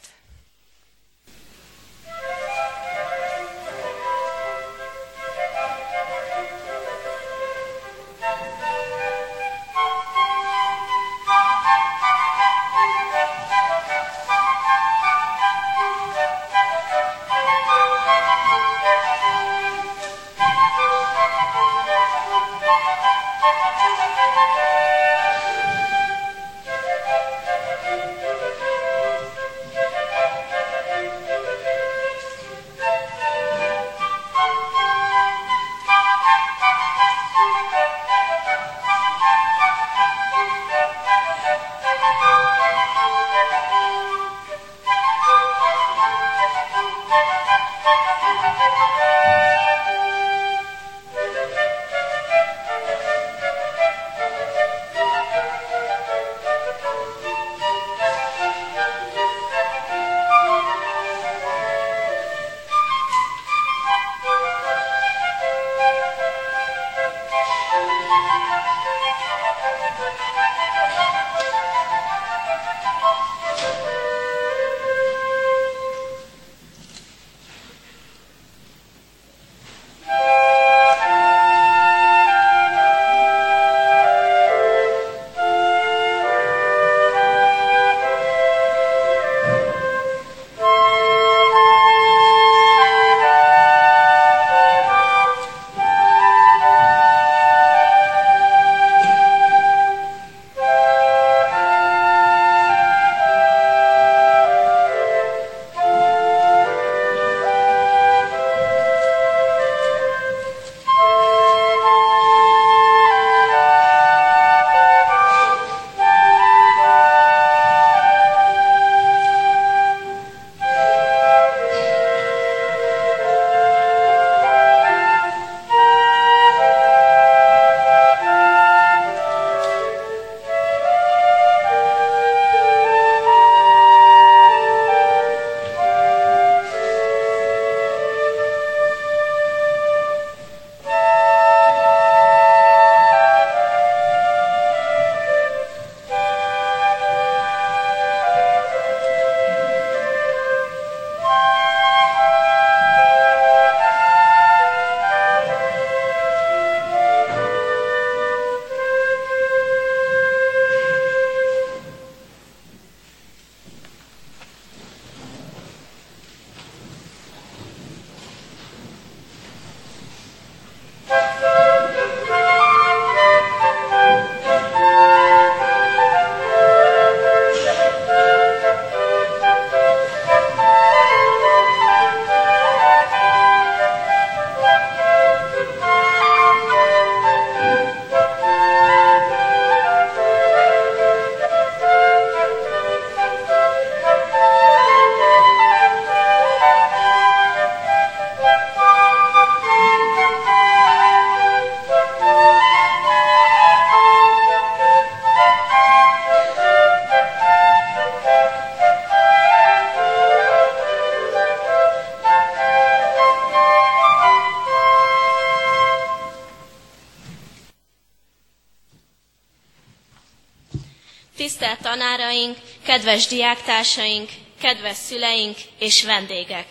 Tisztelt 221.60 221.80
tanáraink, 221.82 222.56
kedves 222.84 223.26
diáktársaink, 223.26 224.28
kedves 224.60 224.96
szüleink 224.96 225.56
és 225.78 226.02
vendégek! 226.04 226.66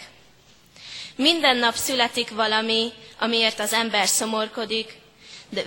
Minden 1.16 1.58
nap 1.58 1.76
születik 1.76 2.30
valami, 2.30 2.92
amiért 3.20 3.60
az 3.60 3.74
ember 3.74 4.08
szomorkodik, 4.08 4.98
de, 5.50 5.62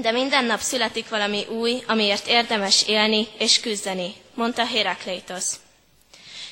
de 0.00 0.10
minden 0.10 0.44
nap 0.44 0.60
születik 0.60 1.08
valami 1.08 1.44
új, 1.46 1.82
amiért 1.86 2.26
érdemes 2.26 2.86
élni 2.86 3.26
és 3.38 3.60
küzdeni, 3.60 4.14
mondta 4.34 4.66
Herakleitos. 4.66 5.44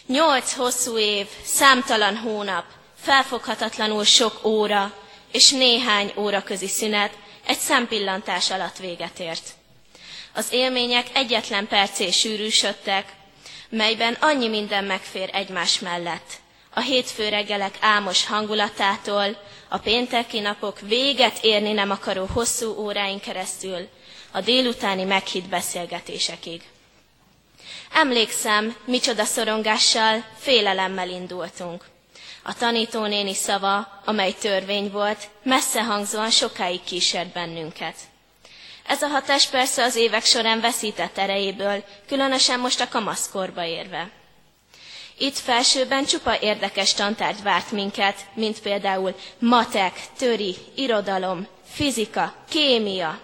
Nyolc 0.07 0.53
hosszú 0.53 0.99
év, 0.99 1.27
számtalan 1.45 2.17
hónap, 2.17 2.65
felfoghatatlanul 3.01 4.05
sok 4.05 4.45
óra 4.45 4.95
és 5.33 5.51
néhány 5.51 6.13
óra 6.17 6.43
közi 6.43 6.69
szünet 6.69 7.13
egy 7.47 7.59
szempillantás 7.59 8.51
alatt 8.51 8.77
véget 8.79 9.19
ért. 9.19 9.55
Az 10.35 10.47
élmények 10.51 11.07
egyetlen 11.14 11.66
percé 11.66 12.11
sűrűsödtek, 12.11 13.12
melyben 13.68 14.16
annyi 14.20 14.49
minden 14.49 14.85
megfér 14.85 15.30
egymás 15.33 15.78
mellett. 15.78 16.33
A 16.74 16.80
hétfő 16.80 17.28
reggelek 17.28 17.74
álmos 17.80 18.26
hangulatától, 18.26 19.37
a 19.68 19.78
pénteki 19.78 20.41
napok 20.41 20.80
véget 20.80 21.39
érni 21.43 21.72
nem 21.72 21.91
akaró 21.91 22.26
hosszú 22.33 22.74
óráin 22.78 23.20
keresztül, 23.20 23.89
a 24.30 24.41
délutáni 24.41 25.05
meghitt 25.05 25.49
beszélgetésekig. 25.49 26.62
Emlékszem, 27.93 28.76
micsoda 28.85 29.24
szorongással, 29.24 30.24
félelemmel 30.39 31.09
indultunk. 31.09 31.85
A 32.43 32.55
tanítónéni 32.55 33.35
szava, 33.35 34.03
amely 34.05 34.33
törvény 34.41 34.91
volt, 34.91 35.28
messze 35.43 35.83
hangzóan 35.85 36.30
sokáig 36.30 36.85
kísért 36.85 37.33
bennünket. 37.33 37.95
Ez 38.87 39.03
a 39.03 39.07
hatás 39.07 39.47
persze 39.47 39.83
az 39.83 39.97
évek 39.97 40.24
során 40.24 40.61
veszített 40.61 41.18
erejéből, 41.18 41.85
különösen 42.09 42.61
most 42.61 42.80
a 42.80 42.89
kamaszkorba 42.89 43.64
érve. 43.64 44.11
Itt 45.18 45.39
felsőben 45.39 46.05
csupa 46.05 46.39
érdekes 46.41 46.95
tantárgy 46.95 47.43
várt 47.43 47.70
minket, 47.70 48.26
mint 48.35 48.61
például 48.61 49.14
matek, 49.39 50.01
töri, 50.18 50.57
irodalom, 50.74 51.47
fizika, 51.64 52.35
kémia. 52.49 53.18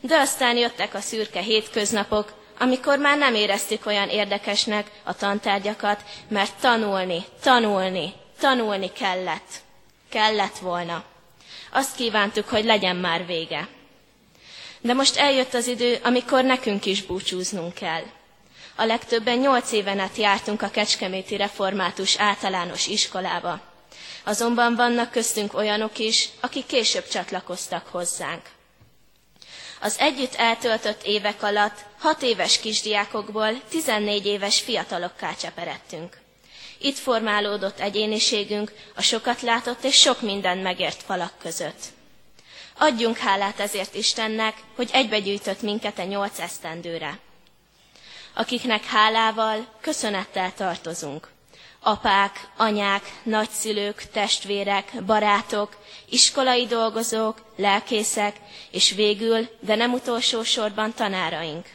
De 0.00 0.18
aztán 0.18 0.56
jöttek 0.56 0.94
a 0.94 1.00
szürke 1.00 1.40
hétköznapok, 1.40 2.32
amikor 2.58 2.98
már 2.98 3.18
nem 3.18 3.34
éreztük 3.34 3.86
olyan 3.86 4.08
érdekesnek 4.08 4.90
a 5.04 5.14
tantárgyakat, 5.14 6.04
mert 6.28 6.52
tanulni, 6.60 7.24
tanulni, 7.42 8.12
tanulni 8.40 8.92
kellett. 8.92 9.64
Kellett 10.08 10.58
volna. 10.58 11.04
Azt 11.72 11.96
kívántuk, 11.96 12.48
hogy 12.48 12.64
legyen 12.64 12.96
már 12.96 13.26
vége. 13.26 13.68
De 14.80 14.92
most 14.92 15.16
eljött 15.16 15.54
az 15.54 15.66
idő, 15.66 15.98
amikor 16.02 16.44
nekünk 16.44 16.84
is 16.86 17.02
búcsúznunk 17.02 17.74
kell. 17.74 18.02
A 18.76 18.84
legtöbben 18.84 19.38
nyolc 19.38 19.72
éven 19.72 19.98
át 19.98 20.16
jártunk 20.16 20.62
a 20.62 20.70
Kecskeméti 20.70 21.36
Református 21.36 22.16
általános 22.18 22.86
iskolába. 22.86 23.60
Azonban 24.24 24.74
vannak 24.74 25.10
köztünk 25.10 25.54
olyanok 25.54 25.98
is, 25.98 26.28
akik 26.40 26.66
később 26.66 27.08
csatlakoztak 27.08 27.86
hozzánk. 27.86 28.42
Az 29.80 29.96
együtt 29.98 30.34
eltöltött 30.34 31.02
évek 31.02 31.42
alatt 31.42 31.84
hat 31.98 32.22
éves 32.22 32.60
kisdiákokból 32.60 33.60
14 33.70 34.26
éves 34.26 34.60
fiatalokká 34.60 35.34
cseperedtünk. 35.34 36.18
Itt 36.78 36.96
formálódott 36.98 37.78
egyéniségünk 37.80 38.72
a 38.94 39.02
sokat 39.02 39.40
látott 39.42 39.84
és 39.84 39.94
sok 39.96 40.20
mindent 40.20 40.62
megért 40.62 41.02
falak 41.02 41.32
között. 41.38 41.82
Adjunk 42.78 43.16
hálát 43.16 43.60
ezért 43.60 43.94
Istennek, 43.94 44.56
hogy 44.74 44.90
egybegyűjtött 44.92 45.62
minket 45.62 45.98
a 45.98 46.04
nyolc 46.04 46.38
esztendőre. 46.38 47.18
Akiknek 48.34 48.84
hálával, 48.84 49.66
köszönettel 49.80 50.54
tartozunk. 50.54 51.28
Apák, 51.80 52.48
anyák, 52.56 53.02
nagyszülők, 53.22 54.02
testvérek, 54.12 55.04
barátok, 55.04 55.76
iskolai 56.08 56.66
dolgozók, 56.66 57.42
lelkészek, 57.56 58.36
és 58.70 58.92
végül, 58.92 59.48
de 59.60 59.74
nem 59.74 59.92
utolsó 59.92 60.42
sorban 60.42 60.94
tanáraink. 60.94 61.66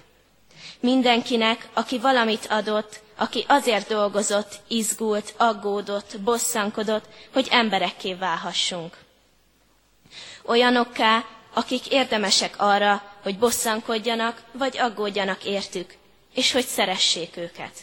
Mindenkinek, 0.80 1.70
aki 1.74 2.00
valamit 2.00 2.48
adott, 2.50 3.00
aki 3.16 3.46
azért 3.48 3.88
dolgozott, 3.88 4.60
izgult, 4.68 5.34
aggódott, 5.38 6.20
bosszankodott, 6.20 7.06
hogy 7.34 7.48
emberekké 7.52 8.14
válhassunk 8.14 9.01
olyanokká, 10.46 11.26
akik 11.54 11.88
érdemesek 11.88 12.54
arra, 12.58 13.04
hogy 13.24 13.38
bosszankodjanak, 13.38 14.42
vagy 14.52 14.78
aggódjanak 14.78 15.44
értük, 15.46 15.94
és 16.34 16.52
hogy 16.52 16.66
szeressék 16.66 17.38
őket. 17.38 17.74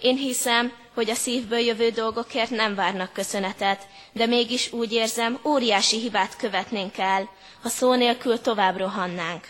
Én 0.00 0.16
hiszem, 0.16 0.72
hogy 0.94 1.10
a 1.10 1.14
szívből 1.14 1.58
jövő 1.58 1.90
dolgokért 1.90 2.50
nem 2.50 2.74
várnak 2.74 3.12
köszönetet, 3.12 3.86
de 4.12 4.26
mégis 4.26 4.72
úgy 4.72 4.92
érzem, 4.92 5.38
óriási 5.44 5.98
hibát 6.00 6.36
követnénk 6.36 6.98
el, 6.98 7.28
ha 7.62 7.68
szó 7.68 7.94
nélkül 7.94 8.40
tovább 8.40 8.76
rohannánk. 8.76 9.48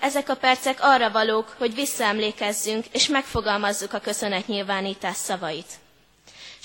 Ezek 0.00 0.28
a 0.28 0.36
percek 0.36 0.78
arra 0.82 1.10
valók, 1.10 1.54
hogy 1.58 1.74
visszaemlékezzünk 1.74 2.84
és 2.92 3.08
megfogalmazzuk 3.08 3.92
a 3.92 3.98
köszönetnyilvánítás 4.00 5.16
szavait. 5.16 5.66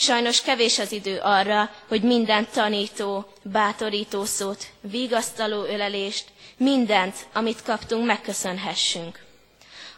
Sajnos 0.01 0.41
kevés 0.41 0.79
az 0.79 0.91
idő 0.91 1.17
arra, 1.21 1.69
hogy 1.87 2.01
minden 2.01 2.47
tanító, 2.53 3.25
bátorító 3.43 4.25
szót, 4.25 4.65
vigasztaló 4.81 5.63
ölelést, 5.63 6.25
mindent, 6.57 7.15
amit 7.33 7.63
kaptunk, 7.63 8.05
megköszönhessünk. 8.05 9.19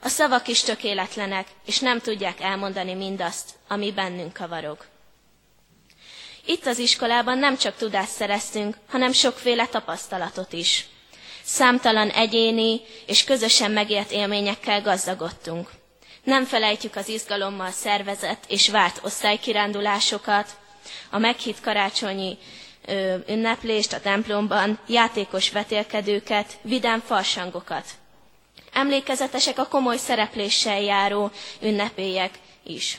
A 0.01 0.07
szavak 0.07 0.47
is 0.47 0.61
tökéletlenek, 0.61 1.47
és 1.65 1.79
nem 1.79 1.99
tudják 1.99 2.39
elmondani 2.39 2.93
mindazt, 2.93 3.49
ami 3.67 3.91
bennünk 3.91 4.33
kavarog. 4.33 4.85
Itt 6.45 6.65
az 6.65 6.77
iskolában 6.79 7.37
nem 7.37 7.57
csak 7.57 7.75
tudást 7.75 8.11
szereztünk, 8.11 8.75
hanem 8.89 9.11
sokféle 9.11 9.65
tapasztalatot 9.67 10.53
is. 10.53 10.85
Számtalan 11.43 12.09
egyéni 12.09 12.81
és 13.05 13.23
közösen 13.23 13.71
megélt 13.71 14.11
élményekkel 14.11 14.81
gazdagodtunk. 14.81 15.69
Nem 16.23 16.45
felejtjük 16.45 16.95
az 16.95 17.07
izgalommal 17.09 17.71
szervezett 17.71 18.43
és 18.47 18.69
várt 18.69 18.99
osztálykirándulásokat, 19.03 20.57
a 21.09 21.17
meghitt 21.17 21.61
karácsonyi 21.61 22.37
ö, 22.85 23.15
ünneplést 23.27 23.93
a 23.93 23.99
templomban, 23.99 24.79
játékos 24.87 25.51
vetélkedőket, 25.51 26.57
vidám 26.61 26.99
farsangokat. 26.99 27.85
Emlékezetesek 28.73 29.57
a 29.59 29.67
komoly 29.67 29.97
szerepléssel 29.97 30.81
járó 30.81 31.31
ünnepélyek 31.61 32.31
is. 32.63 32.97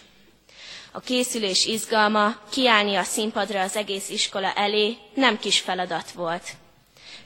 A 0.93 1.01
készülés 1.01 1.67
izgalma, 1.67 2.37
kiállni 2.51 2.95
a 2.97 3.03
színpadra 3.03 3.61
az 3.61 3.77
egész 3.77 4.09
iskola 4.09 4.53
elé 4.53 4.97
nem 5.15 5.39
kis 5.39 5.61
feladat 5.61 6.11
volt. 6.11 6.51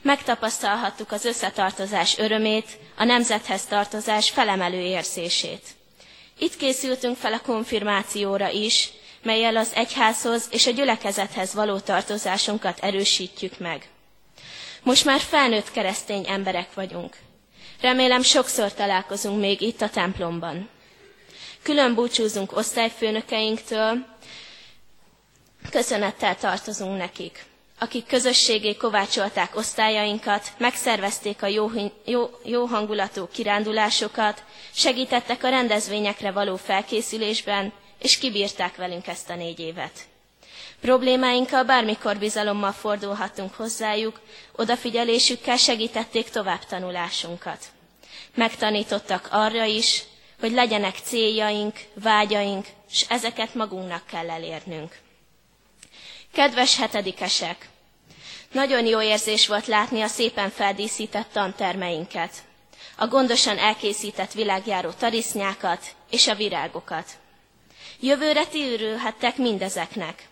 Megtapasztalhattuk 0.01 1.11
az 1.11 1.25
összetartozás 1.25 2.17
örömét, 2.17 2.77
a 2.97 3.03
nemzethez 3.03 3.65
tartozás 3.65 4.29
felemelő 4.29 4.79
érzését. 4.81 5.61
Itt 6.39 6.55
készültünk 6.57 7.17
fel 7.17 7.33
a 7.33 7.41
konfirmációra 7.41 8.49
is, 8.49 8.89
melyel 9.23 9.57
az 9.57 9.71
egyházhoz 9.75 10.47
és 10.51 10.67
a 10.67 10.71
gyülekezethez 10.71 11.53
való 11.53 11.79
tartozásunkat 11.79 12.79
erősítjük 12.79 13.59
meg. 13.59 13.89
Most 14.83 15.05
már 15.05 15.19
felnőtt 15.19 15.71
keresztény 15.71 16.25
emberek 16.27 16.73
vagyunk. 16.73 17.15
Remélem 17.81 18.21
sokszor 18.21 18.73
találkozunk 18.73 19.39
még 19.39 19.61
itt 19.61 19.81
a 19.81 19.89
templomban. 19.89 20.69
Külön 21.61 21.93
búcsúzunk 21.95 22.55
osztályfőnökeinktől, 22.57 24.05
köszönettel 25.71 26.35
tartozunk 26.35 26.97
nekik 26.97 27.45
akik 27.79 28.05
közösségé 28.05 28.75
kovácsolták 28.75 29.55
osztályainkat, 29.55 30.51
megszervezték 30.57 31.43
a 31.43 31.47
jó, 31.47 31.71
jó, 32.05 32.29
jó 32.43 32.65
hangulatú 32.65 33.27
kirándulásokat, 33.31 34.43
segítettek 34.73 35.43
a 35.43 35.49
rendezvényekre 35.49 36.31
való 36.31 36.55
felkészülésben, 36.55 37.73
és 37.99 38.17
kibírták 38.17 38.75
velünk 38.75 39.07
ezt 39.07 39.29
a 39.29 39.35
négy 39.35 39.59
évet. 39.59 39.91
Problémáinkkal 40.81 41.63
bármikor 41.63 42.17
bizalommal 42.17 42.71
fordulhatunk 42.71 43.53
hozzájuk, 43.53 44.19
odafigyelésükkel 44.55 45.57
segítették 45.57 46.29
tovább 46.29 46.65
tanulásunkat. 46.65 47.65
Megtanítottak 48.35 49.27
arra 49.31 49.63
is, 49.63 50.03
hogy 50.39 50.51
legyenek 50.51 50.95
céljaink, 51.03 51.75
vágyaink, 51.93 52.65
és 52.91 53.05
ezeket 53.09 53.53
magunknak 53.53 54.05
kell 54.05 54.29
elérnünk. 54.29 54.97
Kedves 56.37 56.75
hetedikesek! 56.77 57.69
Nagyon 58.51 58.85
jó 58.85 59.01
érzés 59.01 59.47
volt 59.47 59.67
látni 59.67 60.01
a 60.01 60.07
szépen 60.07 60.49
feldíszített 60.49 61.31
tantermeinket, 61.31 62.33
a 62.97 63.07
gondosan 63.07 63.57
elkészített 63.57 64.31
világjáró 64.31 64.89
tarisznyákat 64.89 65.95
és 66.09 66.27
a 66.27 66.35
virágokat. 66.35 67.05
Jövőre 67.99 68.45
ti 68.45 68.73
örülhettek 68.73 69.37
mindezeknek. 69.37 70.27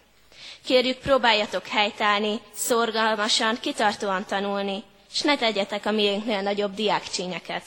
Kérjük, 0.66 0.98
próbáljatok 0.98 1.68
helytállni, 1.68 2.40
szorgalmasan, 2.56 3.60
kitartóan 3.60 4.26
tanulni, 4.26 4.84
s 5.12 5.22
ne 5.22 5.38
tegyetek 5.38 5.86
a 5.86 5.92
miénknél 5.92 6.42
nagyobb 6.42 6.74
diákcsínyeket. 6.74 7.64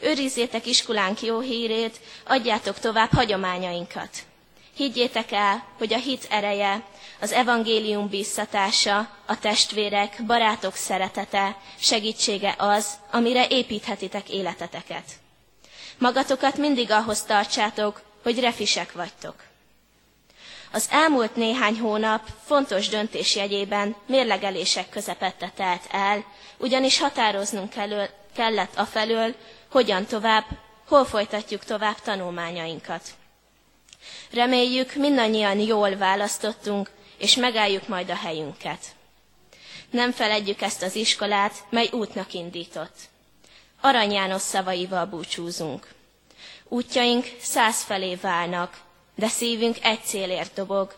Őrizzétek 0.00 0.66
iskolánk 0.66 1.22
jó 1.22 1.40
hírét, 1.40 2.00
adjátok 2.26 2.78
tovább 2.78 3.10
hagyományainkat. 3.12 4.10
Higgyétek 4.76 5.32
el, 5.32 5.66
hogy 5.78 5.92
a 5.92 5.98
hit 5.98 6.26
ereje, 6.30 6.82
az 7.20 7.32
evangélium 7.32 8.08
bíztatása, 8.08 9.08
a 9.26 9.38
testvérek, 9.38 10.22
barátok 10.26 10.74
szeretete, 10.74 11.56
segítsége 11.78 12.54
az, 12.58 12.86
amire 13.10 13.46
építhetitek 13.48 14.28
életeteket. 14.28 15.04
Magatokat 15.98 16.56
mindig 16.56 16.90
ahhoz 16.90 17.22
tartsátok, 17.22 18.02
hogy 18.22 18.40
refisek 18.40 18.92
vagytok. 18.92 19.34
Az 20.72 20.88
elmúlt 20.90 21.36
néhány 21.36 21.78
hónap 21.78 22.28
fontos 22.44 22.88
döntés 22.88 23.36
jegyében 23.36 23.96
mérlegelések 24.06 24.88
közepette 24.88 25.52
telt 25.56 25.82
el, 25.90 26.24
ugyanis 26.58 26.98
határoznunk 26.98 27.72
kellett 28.34 28.76
afelől, 28.76 29.34
hogyan 29.70 30.06
tovább, 30.06 30.44
hol 30.88 31.04
folytatjuk 31.04 31.64
tovább 31.64 32.00
tanulmányainkat. 32.00 33.02
Reméljük, 34.32 34.94
mindannyian 34.94 35.58
jól 35.58 35.96
választottunk, 35.96 36.90
és 37.18 37.36
megálljuk 37.36 37.88
majd 37.88 38.10
a 38.10 38.14
helyünket. 38.16 38.84
Nem 39.90 40.12
feledjük 40.12 40.60
ezt 40.60 40.82
az 40.82 40.94
iskolát, 40.94 41.64
mely 41.70 41.88
útnak 41.92 42.32
indított. 42.32 42.96
Arany 43.80 44.12
János 44.12 44.42
szavaival 44.42 45.06
búcsúzunk. 45.06 45.88
Útjaink 46.68 47.26
száz 47.40 47.82
felé 47.82 48.14
válnak, 48.14 48.80
de 49.14 49.28
szívünk 49.28 49.76
egy 49.84 50.02
célért 50.04 50.54
dobog, 50.54 50.94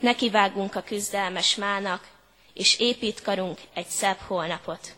nekivágunk 0.00 0.74
a 0.74 0.82
küzdelmes 0.82 1.54
mának, 1.54 2.08
és 2.54 2.78
épít 2.78 3.22
karunk 3.22 3.58
egy 3.74 3.86
szebb 3.88 4.18
holnapot. 4.18 4.94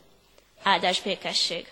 Áldás 0.62 1.01
békesség! 1.03 1.66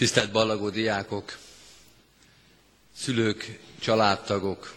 Tisztelt 0.00 0.30
ballagó 0.32 0.68
diákok, 0.70 1.38
szülők, 2.96 3.58
családtagok, 3.80 4.74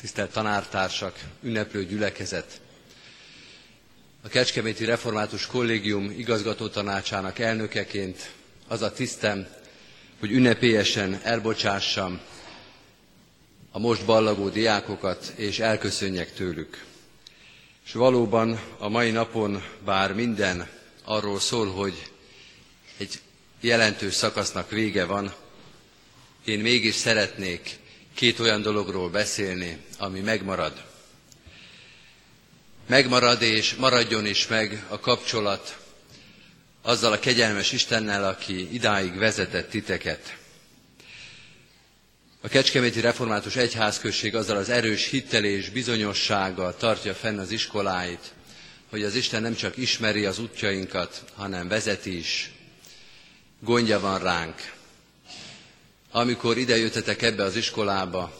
tisztelt 0.00 0.32
tanártársak, 0.32 1.18
ünneplő 1.42 1.84
gyülekezet. 1.86 2.60
A 4.22 4.28
Kecskeméti 4.28 4.84
Református 4.84 5.46
Kollégium 5.46 6.10
igazgató 6.10 6.68
tanácsának 6.68 7.38
elnökeként 7.38 8.30
az 8.68 8.82
a 8.82 8.92
tisztem, 8.92 9.46
hogy 10.18 10.30
ünnepélyesen 10.30 11.20
elbocsássam 11.22 12.20
a 13.70 13.78
most 13.78 14.04
ballagó 14.04 14.48
diákokat, 14.48 15.32
és 15.36 15.58
elköszönjek 15.58 16.32
tőlük. 16.34 16.84
És 17.84 17.92
valóban 17.92 18.60
a 18.78 18.88
mai 18.88 19.10
napon, 19.10 19.62
bár 19.84 20.14
minden 20.14 20.68
arról 21.04 21.40
szól, 21.40 21.70
hogy 21.72 22.10
egy 22.96 23.20
jelentős 23.60 24.14
szakasznak 24.14 24.70
vége 24.70 25.04
van, 25.04 25.34
én 26.44 26.58
mégis 26.60 26.94
szeretnék 26.94 27.76
két 28.14 28.38
olyan 28.38 28.62
dologról 28.62 29.10
beszélni, 29.10 29.78
ami 29.98 30.20
megmarad. 30.20 30.84
Megmarad 32.86 33.42
és 33.42 33.74
maradjon 33.74 34.26
is 34.26 34.46
meg 34.46 34.84
a 34.88 35.00
kapcsolat 35.00 35.78
azzal 36.82 37.12
a 37.12 37.18
kegyelmes 37.18 37.72
Istennel, 37.72 38.24
aki 38.28 38.74
idáig 38.74 39.18
vezetett 39.18 39.70
titeket. 39.70 40.36
A 42.40 42.48
Kecskeméti 42.48 43.00
Református 43.00 43.56
Egyházközség 43.56 44.34
azzal 44.34 44.56
az 44.56 44.68
erős 44.68 45.08
hittel 45.08 45.44
és 45.44 45.68
bizonyossággal 45.70 46.76
tartja 46.76 47.14
fenn 47.14 47.38
az 47.38 47.50
iskoláit, 47.50 48.32
hogy 48.90 49.02
az 49.02 49.14
Isten 49.14 49.42
nem 49.42 49.54
csak 49.54 49.76
ismeri 49.76 50.24
az 50.24 50.38
útjainkat, 50.38 51.24
hanem 51.34 51.68
vezeti 51.68 52.16
is 52.16 52.50
gondja 53.60 54.00
van 54.00 54.18
ránk. 54.18 54.72
Amikor 56.10 56.58
idejöttetek 56.58 57.22
ebbe 57.22 57.42
az 57.42 57.56
iskolába, 57.56 58.32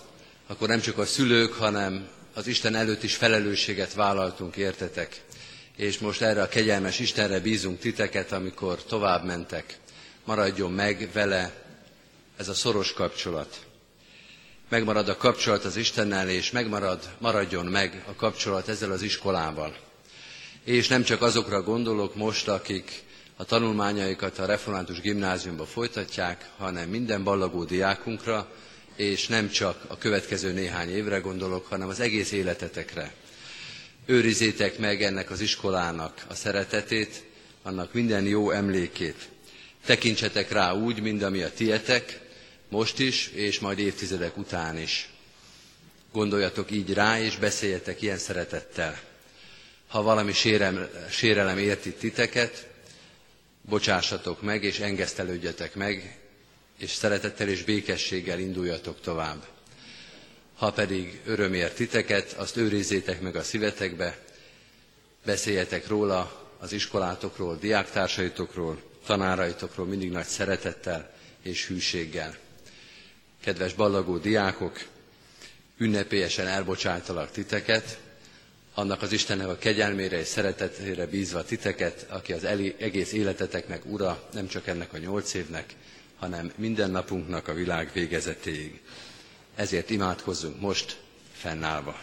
akkor 0.47 0.69
nem 0.69 0.81
csak 0.81 0.99
a 0.99 1.07
szülők, 1.07 1.53
hanem 1.53 2.09
az 2.35 2.47
Isten 2.47 2.75
előtt 2.75 3.03
is 3.03 3.17
felelősséget 3.17 3.95
vállaltunk, 3.95 4.57
értetek. 4.57 5.23
És 5.77 5.99
most 5.99 6.23
erre 6.23 6.43
a 6.43 6.49
kegyelmes 6.49 6.99
Istenre 6.99 7.41
bízunk 7.41 7.79
titeket, 7.79 8.33
amikor 8.33 8.85
tovább 8.85 9.25
mentek. 9.25 9.79
Maradjon 10.25 10.73
meg 10.73 11.09
vele 11.13 11.53
ez 12.37 12.49
a 12.49 12.55
szoros 12.55 12.93
kapcsolat. 12.93 13.67
Megmarad 14.69 15.09
a 15.09 15.17
kapcsolat 15.17 15.65
az 15.65 15.77
Istennel, 15.77 16.29
és 16.29 16.51
megmarad, 16.51 17.11
maradjon 17.19 17.67
meg 17.67 18.05
a 18.07 18.15
kapcsolat 18.15 18.69
ezzel 18.69 18.91
az 18.91 19.03
iskolával. 19.03 19.77
És 20.65 20.89
nem 20.89 21.03
csak 21.03 21.23
azokra 21.23 21.63
gondolok 21.63 22.15
most, 22.15 22.49
akik 22.49 23.03
a 23.41 23.45
tanulmányaikat 23.45 24.39
a 24.39 24.47
református 24.47 25.01
gimnáziumba 25.01 25.67
folytatják, 25.67 26.51
hanem 26.57 26.89
minden 26.89 27.25
ballagó 27.25 27.65
diákunkra, 27.65 28.49
és 28.97 29.27
nem 29.27 29.51
csak 29.51 29.85
a 29.87 29.99
következő 29.99 30.53
néhány 30.53 30.91
évre 30.91 31.19
gondolok, 31.19 31.67
hanem 31.67 31.89
az 31.89 32.01
egész 32.01 32.33
életetekre. 32.33 33.13
őrizétek 34.07 34.79
meg 34.79 35.03
ennek 35.03 35.31
az 35.31 35.41
iskolának 35.41 36.25
a 36.29 36.35
szeretetét, 36.35 37.25
annak 37.63 37.93
minden 37.93 38.25
jó 38.25 38.51
emlékét. 38.51 39.29
Tekintsetek 39.85 40.53
rá 40.53 40.73
úgy, 40.73 41.01
mint 41.01 41.23
ami 41.23 41.43
a 41.43 41.53
tietek, 41.53 42.21
most 42.69 42.99
is, 42.99 43.31
és 43.35 43.59
majd 43.59 43.79
évtizedek 43.79 44.37
után 44.37 44.79
is. 44.79 45.09
Gondoljatok 46.13 46.71
így 46.71 46.93
rá, 46.93 47.21
és 47.21 47.37
beszéljetek 47.37 48.03
ilyen 48.03 48.19
szeretettel. 48.19 49.01
Ha 49.89 50.03
valami 50.03 50.33
sérem, 50.33 50.89
sérelem 51.11 51.59
érti 51.59 51.93
titeket, 51.93 52.68
bocsássatok 53.69 54.43
meg, 54.43 54.65
és 54.65 54.81
engesztelődjetek 54.81 55.75
meg, 55.75 56.19
és 56.79 56.91
szeretettel 56.91 57.49
és 57.49 57.63
békességgel 57.65 58.39
induljatok 58.39 59.01
tovább. 59.01 59.47
Ha 60.57 60.73
pedig 60.73 61.21
öröm 61.25 61.55
ért 61.55 61.75
titeket, 61.75 62.33
azt 62.33 62.57
őrizzétek 62.57 63.21
meg 63.21 63.37
a 63.37 63.43
szívetekbe, 63.43 64.19
beszéljetek 65.25 65.87
róla 65.87 66.47
az 66.59 66.73
iskolátokról, 66.73 67.57
diáktársaitokról, 67.57 68.83
tanáraitokról 69.07 69.87
mindig 69.87 70.11
nagy 70.11 70.27
szeretettel 70.27 71.11
és 71.43 71.67
hűséggel. 71.67 72.37
Kedves 73.41 73.75
ballagó 73.75 74.17
diákok, 74.19 74.79
ünnepélyesen 75.79 76.47
elbocsájtalak 76.47 77.31
titeket, 77.31 77.99
annak 78.79 79.03
az 79.03 79.13
Istennek 79.13 79.49
a 79.49 79.57
kegyelmére 79.59 80.19
és 80.19 80.27
szeretetére 80.27 81.07
bízva 81.07 81.45
titeket, 81.45 82.07
aki 82.09 82.33
az 82.33 82.45
egész 82.79 83.13
életeteknek 83.13 83.85
ura, 83.87 84.29
nem 84.33 84.49
csak 84.49 84.67
ennek 84.67 84.93
a 84.93 84.99
nyolc 84.99 85.35
évnek, 85.35 85.75
hanem 86.19 86.53
minden 86.57 86.91
napunknak 86.91 87.49
a 87.49 87.53
világ 87.53 87.91
végezetéig. 87.93 88.81
Ezért 89.55 89.91
imádkozzunk 89.91 90.61
most 90.61 90.99
fennállva. 91.33 91.99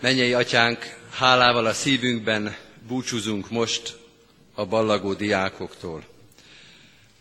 Mennyei 0.00 0.32
atyánk, 0.32 0.78
hálával 1.10 1.66
a 1.66 1.72
szívünkben 1.72 2.56
búcsúzunk 2.88 3.50
most 3.50 3.96
a 4.54 4.64
ballagó 4.66 5.14
diákoktól. 5.14 6.16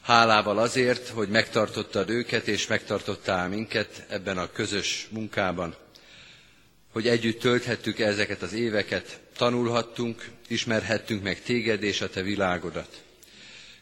Hálával 0.07 0.57
azért, 0.57 1.07
hogy 1.07 1.29
megtartottad 1.29 2.09
őket 2.09 2.47
és 2.47 2.67
megtartottál 2.67 3.47
minket 3.47 4.05
ebben 4.09 4.37
a 4.37 4.51
közös 4.51 5.07
munkában, 5.11 5.75
hogy 6.91 7.07
együtt 7.07 7.39
tölthettük 7.39 7.99
ezeket 7.99 8.41
az 8.41 8.53
éveket, 8.53 9.19
tanulhattunk, 9.37 10.29
ismerhettünk 10.47 11.23
meg 11.23 11.41
téged 11.41 11.83
és 11.83 12.01
a 12.01 12.09
te 12.09 12.21
világodat. 12.21 13.03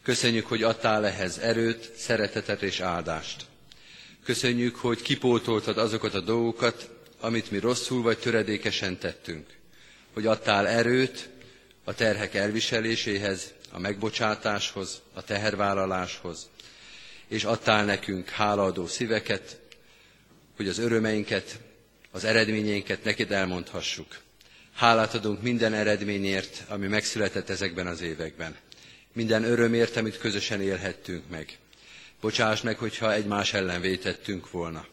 Köszönjük, 0.04 0.46
hogy 0.46 0.64
adtál 0.64 1.06
ehhez 1.06 1.38
erőt, 1.38 1.92
szeretetet 1.98 2.62
és 2.62 2.80
áldást. 2.80 3.46
Köszönjük, 4.24 4.76
hogy 4.76 5.02
kipótoltad 5.02 5.78
azokat 5.78 6.14
a 6.14 6.22
dolgokat, 6.22 6.90
amit 7.20 7.52
mi 7.52 7.60
rosszul 7.60 8.02
vagy 8.02 8.18
töredékesen 8.18 8.98
tettünk. 8.98 9.46
Hogy 10.14 10.26
adtál 10.26 10.68
erőt 10.68 11.30
a 11.84 11.94
terhek 11.94 12.34
elviseléséhez, 12.36 13.54
a 13.76 13.80
megbocsátáshoz, 13.80 15.02
a 15.14 15.24
tehervállaláshoz, 15.24 16.50
és 17.28 17.44
adtál 17.44 17.86
nekünk 17.86 18.30
hálaadó 18.30 18.88
szíveket, 18.88 19.60
hogy 20.56 20.68
az 20.68 20.78
örömeinket, 20.78 21.60
az 22.12 22.24
eredményeinket 22.24 23.04
neked 23.04 23.32
elmondhassuk. 23.32 24.18
Hálát 24.74 25.14
adunk 25.14 25.42
minden 25.42 25.74
eredményért, 25.74 26.64
ami 26.68 26.88
megszületett 26.88 27.50
ezekben 27.50 27.88
az 27.88 28.02
években. 28.02 28.56
Minden 29.14 29.44
örömért, 29.44 29.96
amit 29.98 30.18
közösen 30.18 30.62
élhettünk 30.62 31.30
meg. 31.30 31.58
Bocsáss 32.22 32.62
meg, 32.62 32.78
hogyha 32.78 33.14
egymás 33.14 33.54
ellen 33.54 33.82
vétettünk 33.82 34.52
volna. 34.52 34.86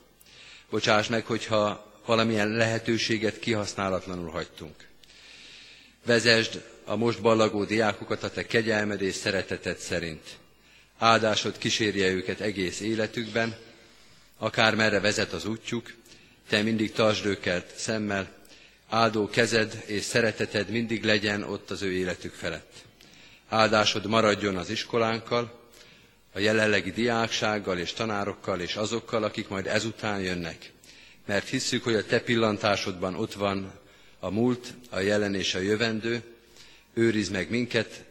Bocsáss 0.70 1.06
meg, 1.08 1.26
hogyha 1.26 1.92
valamilyen 2.06 2.48
lehetőséget 2.48 3.38
kihasználatlanul 3.38 4.30
hagytunk. 4.30 4.74
Vezesd 6.06 6.62
a 6.92 6.96
most 6.96 7.22
ballagó 7.22 7.64
diákokat 7.64 8.22
a 8.22 8.30
te 8.30 8.46
kegyelmed 8.46 9.00
és 9.00 9.14
szereteted 9.14 9.78
szerint. 9.78 10.22
Áldásod 10.98 11.58
kísérje 11.58 12.10
őket 12.10 12.40
egész 12.40 12.80
életükben, 12.80 13.56
akár 14.38 14.74
merre 14.74 15.00
vezet 15.00 15.32
az 15.32 15.44
útjuk, 15.44 15.92
te 16.48 16.62
mindig 16.62 16.92
tartsd 16.92 17.26
őket 17.26 17.72
szemmel, 17.76 18.32
áldó 18.88 19.28
kezed 19.28 19.82
és 19.86 20.02
szereteted 20.02 20.68
mindig 20.68 21.04
legyen 21.04 21.42
ott 21.42 21.70
az 21.70 21.82
ő 21.82 21.92
életük 21.92 22.32
felett. 22.32 22.72
Áldásod 23.48 24.06
maradjon 24.06 24.56
az 24.56 24.70
iskolánkkal, 24.70 25.70
a 26.32 26.38
jelenlegi 26.38 26.90
diáksággal 26.90 27.78
és 27.78 27.92
tanárokkal 27.92 28.60
és 28.60 28.76
azokkal, 28.76 29.24
akik 29.24 29.48
majd 29.48 29.66
ezután 29.66 30.20
jönnek. 30.20 30.72
Mert 31.26 31.48
hisszük, 31.48 31.84
hogy 31.84 31.94
a 31.94 32.04
te 32.04 32.20
pillantásodban 32.20 33.14
ott 33.14 33.32
van 33.32 33.72
a 34.20 34.30
múlt, 34.30 34.74
a 34.90 34.98
jelen 34.98 35.34
és 35.34 35.54
a 35.54 35.58
jövendő, 35.58 36.22
őriz 36.94 37.28
meg 37.28 37.50
minket 37.50 38.04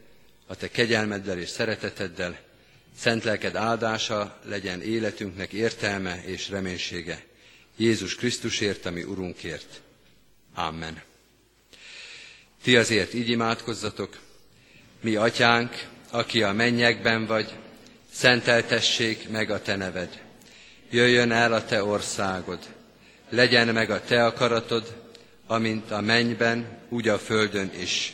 a 0.47 0.55
te 0.55 0.69
kegyelmeddel 0.69 1.39
és 1.39 1.49
szereteteddel, 1.49 2.39
szent 2.97 3.23
lelked 3.23 3.55
áldása 3.55 4.39
legyen 4.45 4.81
életünknek 4.81 5.53
értelme 5.53 6.23
és 6.25 6.49
reménysége. 6.49 7.23
Jézus 7.77 8.15
Krisztusért, 8.15 8.85
ami 8.85 9.03
Urunkért. 9.03 9.81
Amen. 10.53 11.01
Ti 12.63 12.77
azért 12.77 13.13
így 13.13 13.29
imádkozzatok, 13.29 14.19
mi 15.01 15.15
atyánk, 15.15 15.87
aki 16.09 16.43
a 16.43 16.51
mennyekben 16.51 17.25
vagy, 17.25 17.53
szenteltessék 18.11 19.29
meg 19.29 19.49
a 19.49 19.61
te 19.61 19.75
neved. 19.75 20.21
Jöjjön 20.89 21.31
el 21.31 21.53
a 21.53 21.65
te 21.65 21.83
országod, 21.83 22.59
legyen 23.29 23.67
meg 23.67 23.89
a 23.89 24.01
te 24.01 24.25
akaratod, 24.25 24.95
amint 25.47 25.91
a 25.91 26.01
mennyben, 26.01 26.79
úgy 26.89 27.07
a 27.07 27.19
földön 27.19 27.71
is. 27.79 28.13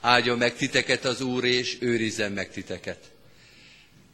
áldjon 0.00 0.38
meg 0.38 0.54
titeket 0.54 1.04
az 1.04 1.20
Úr, 1.20 1.44
és 1.44 1.76
őrizzen 1.80 2.32
meg 2.32 2.50
titeket. 2.50 3.10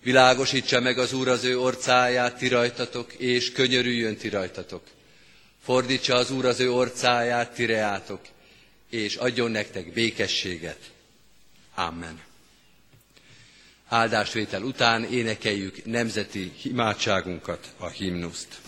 Világosítsa 0.03 0.81
meg 0.81 0.99
az 0.99 1.13
Úr 1.13 1.29
az 1.29 1.45
ő 1.45 1.59
orcáját 1.59 2.39
ti 2.39 2.49
rajtatok, 2.49 3.13
és 3.13 3.53
könyörüljön 3.53 4.17
ti 4.17 4.29
rajtatok. 4.29 4.83
Fordítsa 5.63 6.15
az 6.15 6.31
Úr 6.31 6.45
az 6.45 6.61
ő 6.61 6.73
orcáját 6.73 7.55
ti 7.55 7.65
reátok, 7.65 8.21
és 8.91 9.17
adjon 9.17 9.51
nektek 9.51 9.93
békességet. 9.93 10.79
Amen. 11.75 12.21
Áldásvétel 13.89 14.63
után 14.63 15.05
énekeljük 15.05 15.85
nemzeti 15.85 16.53
imádságunkat, 16.63 17.73
a 17.79 17.89
himnuszt. 17.89 18.61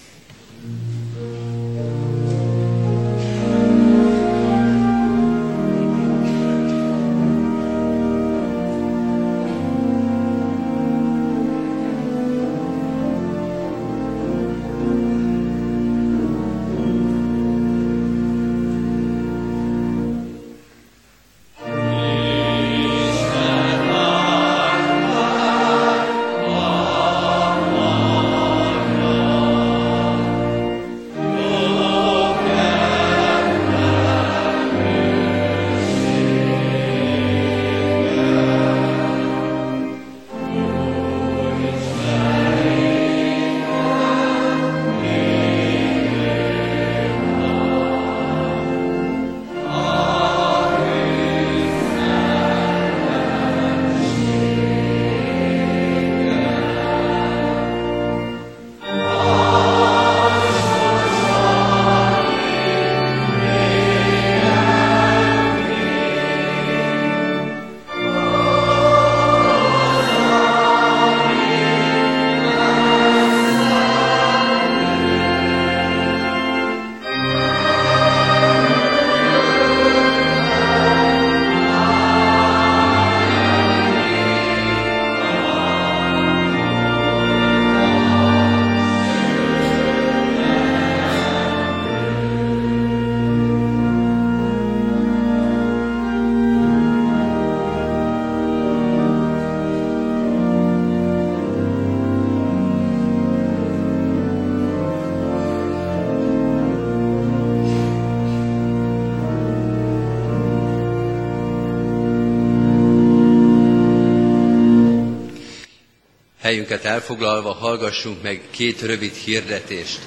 Helyünket 116.56 116.84
elfoglalva 116.84 117.52
hallgassunk 117.52 118.22
meg 118.22 118.40
két 118.50 118.80
rövid 118.82 119.14
hirdetést. 119.14 119.98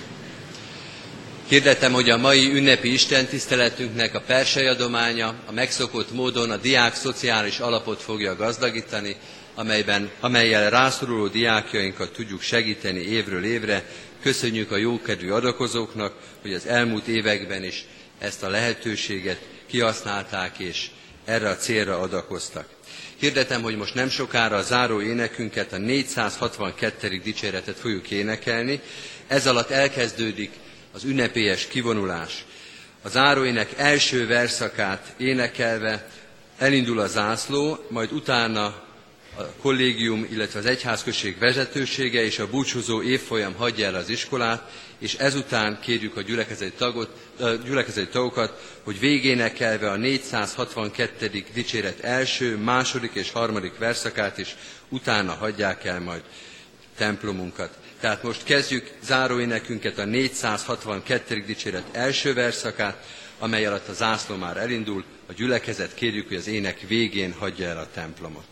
Hirdetem, 1.48 1.94
hogy 1.94 2.10
a 2.10 2.18
mai 2.18 2.54
ünnepi 2.54 2.94
istentiszteletünknek 2.94 4.16
a 4.16 4.22
persely 4.22 4.68
adománya 4.68 5.34
a 5.46 5.52
megszokott 5.52 6.12
módon 6.12 6.52
a 6.52 6.58
diák 6.58 6.96
szociális 6.96 7.60
alapot 7.60 8.02
fogja 8.02 8.36
gazdagítani, 8.36 9.16
amelyben, 9.56 10.10
amelyel 10.20 10.70
rászoruló 10.70 11.28
diákjainkat 11.28 12.12
tudjuk 12.14 12.42
segíteni 12.42 13.00
évről 13.00 13.44
évre. 13.44 13.84
Köszönjük 14.22 14.72
a 14.72 14.78
jókedvű 14.78 15.30
adakozóknak, 15.30 16.14
hogy 16.42 16.54
az 16.54 16.66
elmúlt 16.66 17.08
években 17.08 17.64
is 17.64 17.86
ezt 18.20 18.44
a 18.44 18.50
lehetőséget 18.50 19.40
kihasználták 19.68 20.60
és 20.60 20.88
erre 21.26 21.50
a 21.50 21.56
célra 21.56 22.00
adakoztak. 22.00 22.79
Hirdetem, 23.20 23.62
hogy 23.62 23.76
most 23.78 23.94
nem 23.94 24.10
sokára 24.10 24.56
a 24.56 24.62
záró 24.62 25.02
énekünket, 25.02 25.74
a 25.74 25.78
462. 25.78 27.18
dicséretet 27.24 27.78
fogjuk 27.78 28.12
énekelni. 28.12 28.82
Ez 29.28 29.48
alatt 29.48 29.70
elkezdődik 29.70 30.52
az 30.92 31.04
ünnepélyes 31.04 31.68
kivonulás. 31.68 32.46
A 33.02 33.10
záróének 33.10 33.70
első 33.78 34.28
verszakát 34.28 35.14
énekelve 35.18 36.10
elindul 36.58 37.00
a 37.00 37.08
zászló, 37.08 37.86
majd 37.90 38.12
utána 38.12 38.66
a 39.38 39.44
kollégium, 39.62 40.28
illetve 40.32 40.60
az 40.60 40.66
egyházközség 40.66 41.38
vezetősége 41.40 42.24
és 42.24 42.40
a 42.40 42.50
búcsúzó 42.50 43.02
évfolyam 43.02 43.54
hagyja 43.56 43.86
el 43.86 43.96
az 43.96 44.10
iskolát, 44.10 44.72
és 45.00 45.14
ezután 45.16 45.80
kérjük 45.82 46.18
a 46.18 46.22
gyülekezeti, 46.22 46.72
tagot, 46.78 47.10
gyülekezeti 47.66 48.08
tagokat, 48.08 48.80
hogy 48.84 49.00
végénekelve 49.00 49.90
a 49.92 49.96
462. 49.96 51.44
dicséret 51.54 52.00
első, 52.00 52.58
második 52.58 53.12
és 53.14 53.32
harmadik 53.32 53.78
verszakát 53.78 54.38
is 54.38 54.56
utána 54.90 55.34
hagyják 55.34 55.86
el 55.86 56.00
majd 56.00 56.22
templomunkat. 56.98 57.78
Tehát 58.00 58.24
most 58.24 58.44
kezdjük 58.44 58.92
záróénekünket 59.04 59.98
a 59.98 60.06
462. 60.06 61.44
dicséret 61.46 61.86
első 61.92 62.34
verszakát, 62.34 63.06
amely 63.40 63.66
alatt 63.66 63.88
a 63.88 63.94
zászló 63.94 64.36
már 64.36 64.58
elindul, 64.58 65.04
a 65.28 65.34
gyülekezet 65.34 65.94
kérjük, 65.94 66.28
hogy 66.28 66.38
az 66.38 66.48
ének 66.48 66.80
végén 66.88 67.34
hagyja 67.34 67.68
el 67.68 67.78
a 67.78 67.88
templomot. 67.94 68.48